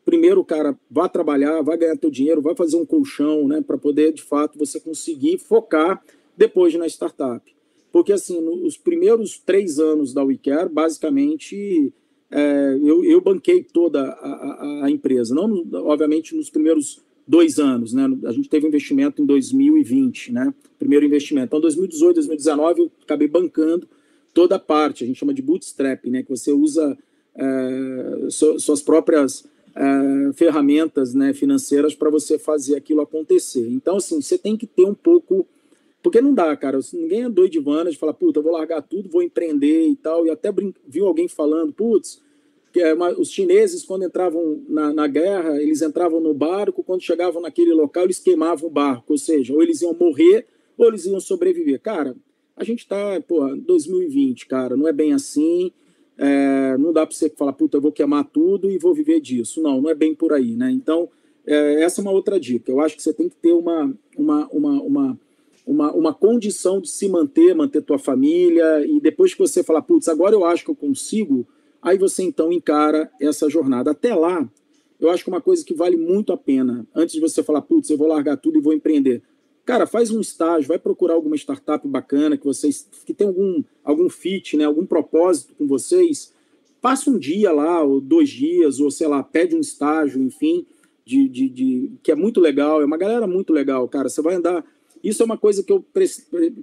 [0.06, 4.14] primeiro, cara, vá trabalhar, vai ganhar teu dinheiro, vai fazer um colchão, né, para poder,
[4.14, 6.04] de fato, você conseguir focar
[6.36, 7.44] depois na startup.
[7.92, 11.94] Porque, assim, nos primeiros três anos da WeCare, basicamente,
[12.32, 15.36] é, eu, eu banquei toda a, a, a, empresa.
[15.36, 18.08] Não, obviamente, nos primeiros dois anos, né?
[18.26, 20.54] A gente teve investimento em 2020, né?
[20.80, 21.48] Primeiro investimento.
[21.48, 23.88] Então, 2018, 2019, eu acabei bancando
[24.34, 25.04] toda a parte.
[25.04, 26.24] A gente chama de bootstrap, né?
[26.24, 26.98] Que você usa
[27.36, 29.46] é, suas próprias
[29.76, 33.68] uh, ferramentas né, financeiras para você fazer aquilo acontecer.
[33.70, 35.48] Então, assim, você tem que ter um pouco.
[36.04, 36.80] Porque não dá, cara.
[36.94, 39.96] Ninguém é doido de vana de falar, puta, eu vou largar tudo, vou empreender e
[39.96, 40.26] tal.
[40.26, 40.74] E até brin...
[40.88, 42.22] viu alguém falando, putz,
[42.74, 43.12] que é uma...
[43.12, 48.06] os chineses, quando entravam na, na guerra, eles entravam no barco, quando chegavam naquele local,
[48.06, 49.14] eles queimavam o barco.
[49.14, 50.48] Ou seja, ou eles iam morrer,
[50.78, 51.80] ou eles iam sobreviver.
[51.80, 52.16] Cara,
[52.56, 55.72] a gente tá, pô, 2020, cara, não é bem assim.
[56.24, 59.60] É, não dá para você falar, puta, eu vou queimar tudo e vou viver disso.
[59.60, 60.72] Não, não é bem por aí, né?
[60.72, 61.10] Então,
[61.48, 62.72] é, essa é uma outra dica.
[62.72, 65.20] Eu acho que você tem que ter uma, uma, uma, uma,
[65.66, 70.08] uma, uma condição de se manter, manter tua família, e depois que você falar, putz,
[70.08, 71.44] agora eu acho que eu consigo,
[71.82, 73.90] aí você então encara essa jornada.
[73.90, 74.48] Até lá,
[75.00, 77.90] eu acho que uma coisa que vale muito a pena, antes de você falar, putz,
[77.90, 79.24] eu vou largar tudo e vou empreender.
[79.66, 84.10] Cara, faz um estágio, vai procurar alguma startup bacana que vocês que tem algum algum
[84.10, 86.34] fit, né, algum propósito com vocês.
[86.82, 90.66] Passa um dia lá, ou dois dias, ou sei lá, pede um estágio, enfim,
[91.06, 92.82] de, de, de que é muito legal.
[92.82, 94.10] É uma galera muito legal, cara.
[94.10, 94.66] Você vai andar.
[95.04, 95.86] Isso é uma coisa que eu,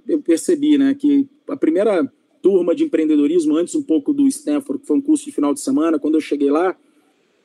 [0.07, 0.93] eu percebi, né?
[0.93, 5.25] Que a primeira turma de empreendedorismo, antes um pouco do Stanford, que foi um curso
[5.25, 6.75] de final de semana, quando eu cheguei lá,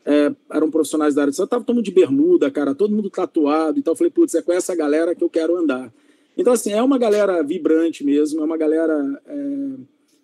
[0.05, 3.09] é, eram profissionais da área de saúde, tava todo mundo de bermuda, cara, todo mundo
[3.09, 5.93] tatuado, então eu falei, putz, é com essa galera que eu quero andar.
[6.37, 9.37] Então, assim, é uma galera vibrante mesmo, é uma galera é,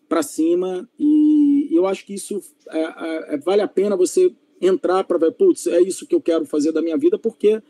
[0.09, 5.05] para cima, e eu acho que isso é, é, é vale a pena você entrar
[5.05, 7.63] para ver, putz, é isso que eu quero fazer da minha vida, porque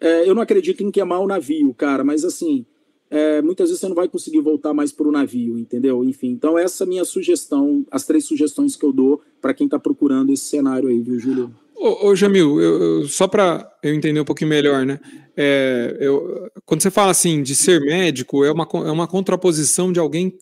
[0.00, 2.66] é, eu não acredito em queimar o navio, cara, mas assim,
[3.14, 6.02] é, muitas vezes você não vai conseguir voltar mais para o navio, entendeu?
[6.02, 9.66] Enfim, então essa é a minha sugestão, as três sugestões que eu dou para quem
[9.66, 11.54] está procurando esse cenário aí, viu, Júlio?
[11.76, 14.98] Ô, ô Jamil, eu, só para eu entender um pouquinho melhor, né?
[15.36, 20.00] É, eu, quando você fala assim de ser médico, é uma, é uma contraposição de
[20.00, 20.36] alguém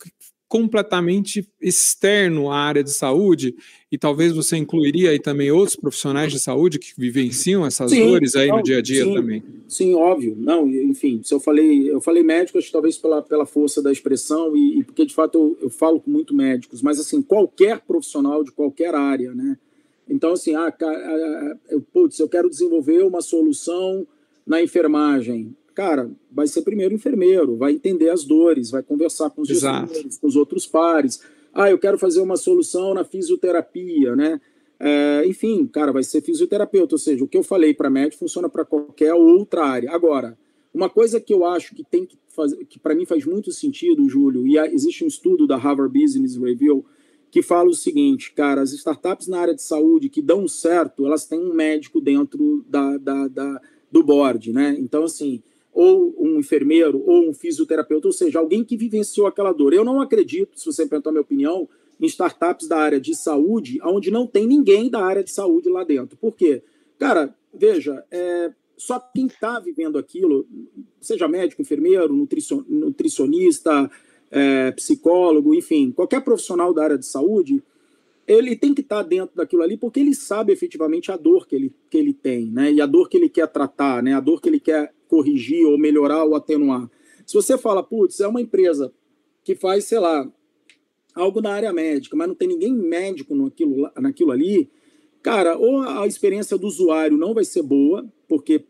[0.53, 3.55] completamente externo à área de saúde,
[3.91, 8.35] e talvez você incluiria aí também outros profissionais de saúde que vivenciam essas sim, dores
[8.35, 9.43] aí não, no dia a dia sim, também.
[9.67, 10.35] Sim, óbvio.
[10.37, 14.81] Não, enfim, se eu falei, eu falei médicos, talvez pela, pela força da expressão, e,
[14.81, 18.51] e porque de fato eu, eu, falo com muito médicos, mas assim, qualquer profissional de
[18.51, 19.57] qualquer área, né?
[20.07, 20.71] Então, assim, ah,
[21.67, 24.05] eu, putz, eu quero desenvolver uma solução
[24.45, 29.47] na enfermagem cara, vai ser primeiro enfermeiro, vai entender as dores, vai conversar com os
[29.47, 31.21] gestores, com os outros pares.
[31.53, 34.39] Ah, eu quero fazer uma solução na fisioterapia, né?
[34.79, 38.49] É, enfim, cara, vai ser fisioterapeuta, ou seja, o que eu falei para médico funciona
[38.49, 39.91] para qualquer outra área.
[39.91, 40.37] Agora,
[40.73, 44.09] uma coisa que eu acho que tem que fazer, que para mim faz muito sentido,
[44.09, 46.85] Júlio, e existe um estudo da Harvard Business Review
[47.29, 51.25] que fala o seguinte, cara, as startups na área de saúde que dão certo, elas
[51.25, 53.61] têm um médico dentro da, da, da
[53.91, 54.75] do board, né?
[54.79, 55.41] Então, assim,
[55.73, 59.73] ou um enfermeiro, ou um fisioterapeuta, ou seja, alguém que vivenciou aquela dor.
[59.73, 61.67] Eu não acredito, se você perguntar a minha opinião,
[61.99, 65.83] em startups da área de saúde, onde não tem ninguém da área de saúde lá
[65.83, 66.17] dentro.
[66.17, 66.61] Por quê?
[66.99, 70.45] Cara, veja, é, só quem está vivendo aquilo,
[70.99, 72.13] seja médico, enfermeiro,
[72.67, 73.89] nutricionista,
[74.29, 77.63] é, psicólogo, enfim, qualquer profissional da área de saúde,
[78.25, 81.55] ele tem que estar tá dentro daquilo ali porque ele sabe efetivamente a dor que
[81.55, 82.71] ele, que ele tem, né?
[82.71, 84.13] E a dor que ele quer tratar, né?
[84.13, 86.89] A dor que ele quer corrigir ou melhorar ou atenuar.
[87.23, 88.91] Se você fala, putz, é uma empresa
[89.43, 90.27] que faz, sei lá,
[91.13, 94.71] algo na área médica, mas não tem ninguém médico naquilo, naquilo ali,
[95.21, 98.65] cara, ou a experiência do usuário não vai ser boa, porque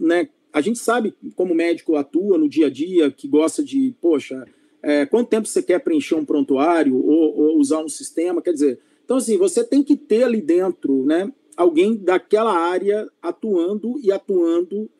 [0.00, 4.44] né, a gente sabe como médico atua no dia a dia, que gosta de, poxa,
[4.82, 8.80] é, quanto tempo você quer preencher um prontuário ou, ou, usar um sistema, quer dizer,
[9.04, 14.90] então assim, você tem que ter ali dentro, né, alguém daquela área atuando e atuando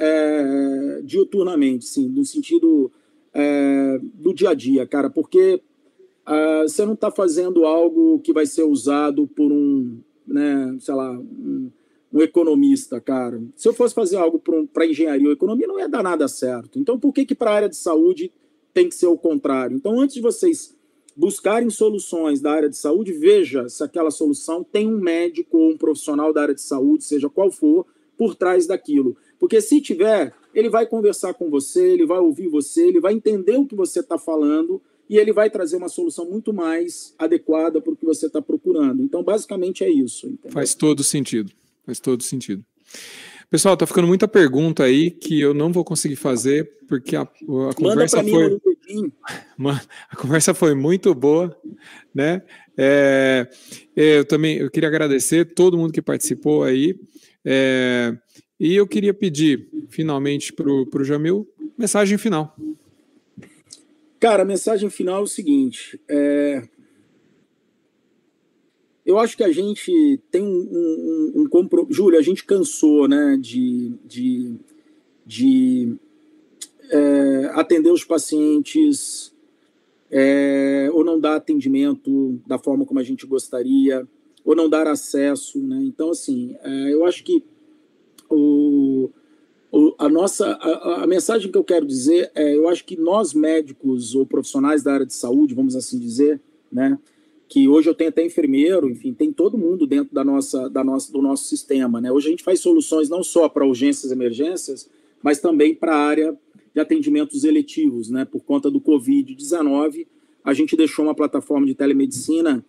[0.00, 2.90] é, diuturnamente, sim, no sentido
[3.34, 5.60] é, do dia a dia, cara, porque
[6.26, 11.12] é, você não está fazendo algo que vai ser usado por um, né, sei lá,
[11.12, 11.70] um,
[12.10, 13.42] um economista, cara.
[13.54, 16.78] Se eu fosse fazer algo para um, engenharia ou economia, não ia dar nada certo.
[16.78, 18.32] Então, por que que para a área de saúde
[18.72, 19.76] tem que ser o contrário?
[19.76, 20.74] Então, antes de vocês
[21.14, 25.76] buscarem soluções da área de saúde, veja se aquela solução tem um médico ou um
[25.76, 27.84] profissional da área de saúde, seja qual for,
[28.16, 29.16] por trás daquilo.
[29.40, 33.56] Porque se tiver, ele vai conversar com você, ele vai ouvir você, ele vai entender
[33.56, 37.92] o que você está falando e ele vai trazer uma solução muito mais adequada para
[37.92, 39.02] o que você está procurando.
[39.02, 40.26] Então, basicamente é isso.
[40.26, 40.52] Entendeu?
[40.52, 41.50] Faz todo sentido.
[41.86, 42.62] Faz todo sentido.
[43.48, 47.74] Pessoal, tá ficando muita pergunta aí que eu não vou conseguir fazer porque a, a
[47.74, 48.60] conversa foi
[50.10, 51.56] a conversa foi muito boa,
[52.14, 52.42] né?
[52.76, 53.48] É,
[53.96, 56.96] eu também eu queria agradecer todo mundo que participou aí.
[57.44, 58.16] É,
[58.60, 61.48] e eu queria pedir, finalmente, para o Jamil,
[61.78, 62.54] mensagem final.
[64.20, 66.68] Cara, a mensagem final é o seguinte: é...
[69.06, 71.94] eu acho que a gente tem um, um, um compromisso.
[71.94, 74.56] Júlio, a gente cansou né, de, de,
[75.24, 75.96] de
[76.90, 79.32] é, atender os pacientes
[80.10, 84.06] é, ou não dar atendimento da forma como a gente gostaria,
[84.44, 85.58] ou não dar acesso.
[85.60, 85.78] Né?
[85.84, 87.42] Então, assim, é, eu acho que
[88.30, 89.10] o,
[89.72, 93.34] o, a nossa a, a, mensagem que eu quero dizer é, eu acho que nós
[93.34, 96.98] médicos ou profissionais da área de saúde, vamos assim dizer, né,
[97.48, 101.12] que hoje eu tenho até enfermeiro, enfim, tem todo mundo dentro da nossa, da nossa,
[101.12, 102.12] do nosso sistema, né?
[102.12, 104.88] Hoje a gente faz soluções não só para urgências e emergências,
[105.20, 106.38] mas também para a área
[106.72, 108.24] de atendimentos eletivos, né?
[108.24, 110.06] Por conta do Covid-19,
[110.44, 112.64] a gente deixou uma plataforma de telemedicina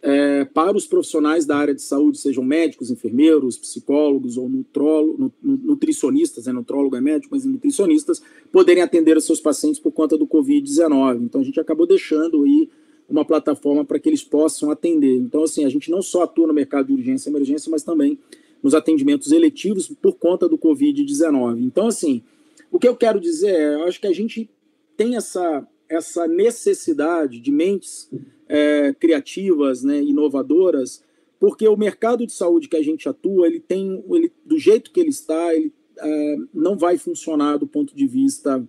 [0.00, 6.46] é, para os profissionais da área de saúde, sejam médicos, enfermeiros, psicólogos ou nutrolo, nutricionistas,
[6.46, 8.22] né, nutrólogo é médico, mas nutricionistas,
[8.52, 11.22] poderem atender os seus pacientes por conta do Covid-19.
[11.22, 12.68] Então, a gente acabou deixando aí
[13.08, 15.16] uma plataforma para que eles possam atender.
[15.16, 18.18] Então, assim, a gente não só atua no mercado de urgência e emergência, mas também
[18.62, 21.64] nos atendimentos eletivos por conta do Covid-19.
[21.64, 22.22] Então, assim,
[22.70, 24.48] o que eu quero dizer é, eu acho que a gente
[24.96, 28.10] tem essa, essa necessidade de mentes
[28.48, 31.04] é, criativas, né, inovadoras,
[31.38, 34.98] porque o mercado de saúde que a gente atua, ele tem, ele, do jeito que
[34.98, 38.66] ele está, ele é, não vai funcionar do ponto de vista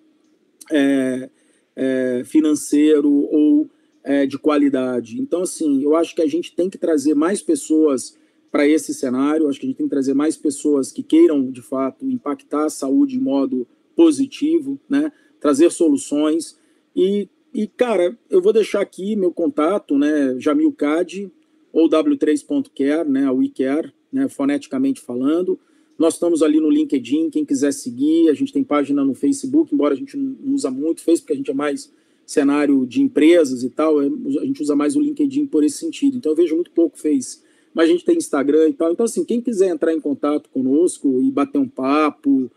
[0.72, 1.30] é,
[1.76, 3.70] é financeiro ou
[4.04, 5.20] é, de qualidade.
[5.20, 8.18] Então, assim, eu acho que a gente tem que trazer mais pessoas
[8.52, 11.62] para esse cenário, acho que a gente tem que trazer mais pessoas que queiram, de
[11.62, 15.12] fato, impactar a saúde de modo positivo, né?
[15.40, 16.58] trazer soluções
[16.96, 20.36] e e, cara, eu vou deixar aqui meu contato, né?
[20.38, 21.32] Jamil Cad
[21.74, 23.26] ou W3.care, né?
[23.26, 24.28] A WeCare, né?
[24.28, 25.60] Foneticamente falando.
[25.98, 29.94] Nós estamos ali no LinkedIn, quem quiser seguir, a gente tem página no Facebook, embora
[29.94, 31.92] a gente não usa muito, Facebook a gente é mais
[32.26, 36.16] cenário de empresas e tal, é, a gente usa mais o LinkedIn por esse sentido.
[36.16, 37.42] Então eu vejo muito pouco Face,
[37.74, 38.94] mas a gente tem Instagram e tal.
[38.94, 42.50] Então, assim, quem quiser entrar em contato conosco e bater um papo,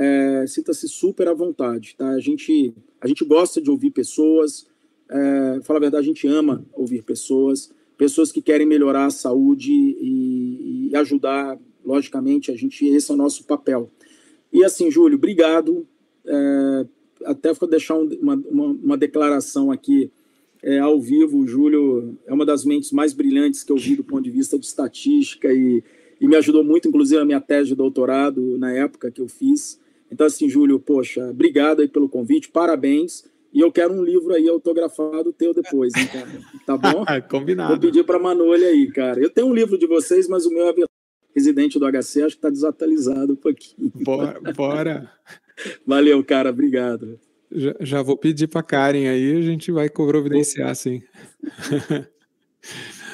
[0.00, 2.08] é, sinta-se super à vontade, tá?
[2.10, 4.66] A gente a gente gosta de ouvir pessoas,
[5.10, 9.72] é, fala a verdade, a gente ama ouvir pessoas, pessoas que querem melhorar a saúde
[9.72, 13.90] e, e ajudar, logicamente, a gente, esse é o nosso papel.
[14.52, 15.86] E assim, Júlio, obrigado.
[16.24, 16.86] É,
[17.24, 20.12] até vou deixar uma, uma, uma declaração aqui
[20.62, 21.38] é, ao vivo.
[21.38, 24.56] O Júlio é uma das mentes mais brilhantes que eu vi do ponto de vista
[24.58, 25.82] de estatística e,
[26.20, 29.80] e me ajudou muito, inclusive, a minha tese de doutorado na época que eu fiz.
[30.10, 33.24] Então, assim, Júlio, poxa, obrigado aí pelo convite, parabéns.
[33.52, 36.28] E eu quero um livro aí autografado teu depois, hein, cara?
[36.66, 37.04] Tá bom?
[37.30, 37.70] Combinado.
[37.70, 39.20] Vou pedir para Manolha aí, cara.
[39.20, 40.74] Eu tenho um livro de vocês, mas o meu é
[41.34, 43.90] residente do HC, acho que está desatualizado um pouquinho.
[43.94, 45.12] Bora, bora.
[45.86, 47.18] Valeu, cara, obrigado.
[47.50, 51.02] Já, já vou pedir para Karen aí, a gente vai providenciar, sim.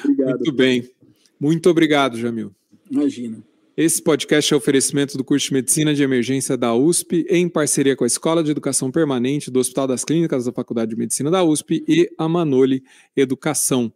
[0.03, 0.39] Obrigado.
[0.43, 0.89] Muito bem.
[1.39, 2.51] Muito obrigado, Jamil.
[2.91, 3.37] Imagina.
[3.77, 8.05] Esse podcast é oferecimento do curso de Medicina de Emergência da USP, em parceria com
[8.05, 11.83] a Escola de Educação Permanente do Hospital das Clínicas da Faculdade de Medicina da USP
[11.85, 12.85] e a Manoli
[13.17, 13.91] Educação.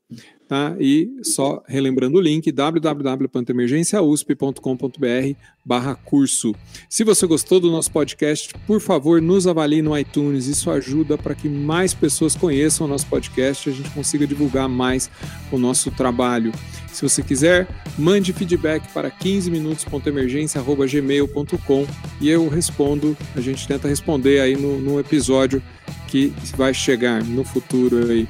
[0.49, 0.75] Tá?
[0.79, 6.55] E só relembrando o link www.emergenciausp.com.br barra curso.
[6.89, 10.47] Se você gostou do nosso podcast, por favor, nos avalie no iTunes.
[10.47, 14.67] Isso ajuda para que mais pessoas conheçam o nosso podcast e a gente consiga divulgar
[14.67, 15.07] mais
[15.51, 16.51] o nosso trabalho.
[16.91, 21.85] Se você quiser, mande feedback para 15minutos.emergência.gmail.com
[22.19, 25.61] e eu respondo, a gente tenta responder aí no, no episódio
[26.07, 28.27] que vai chegar no futuro aí.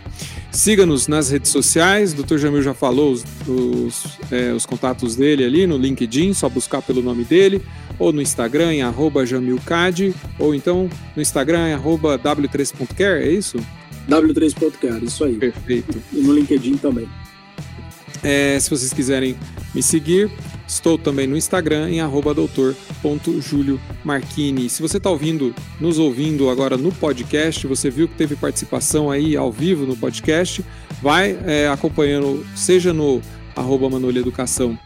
[0.52, 2.38] Siga-nos nas redes sociais, o Dr.
[2.38, 7.04] Jamil já falou os, os, é, os, contatos dele ali no LinkedIn, só buscar pelo
[7.04, 7.62] nome dele,
[8.00, 13.58] ou no Instagram em arroba jamilcad, ou então no Instagram em arroba w3.care, é isso?
[14.10, 15.36] W3.care, isso aí.
[15.36, 16.02] Perfeito.
[16.12, 17.08] E no LinkedIn também.
[18.24, 19.38] É, se vocês quiserem
[19.74, 20.32] me seguir,
[20.70, 22.00] estou também no Instagram em
[22.34, 24.70] doutor.juliomarchini.
[24.70, 29.36] Se você está ouvindo, nos ouvindo agora no podcast, você viu que teve participação aí
[29.36, 30.64] ao vivo no podcast,
[31.02, 33.20] vai é, acompanhando, seja no
[33.56, 33.90] arroba
[34.20, 34.78] Educação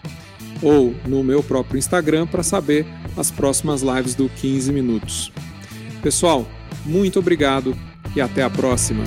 [0.61, 5.29] ou no meu próprio Instagram para saber as próximas lives do 15 minutos.
[6.01, 6.47] Pessoal,
[6.85, 7.77] muito obrigado
[8.15, 9.03] e até a próxima.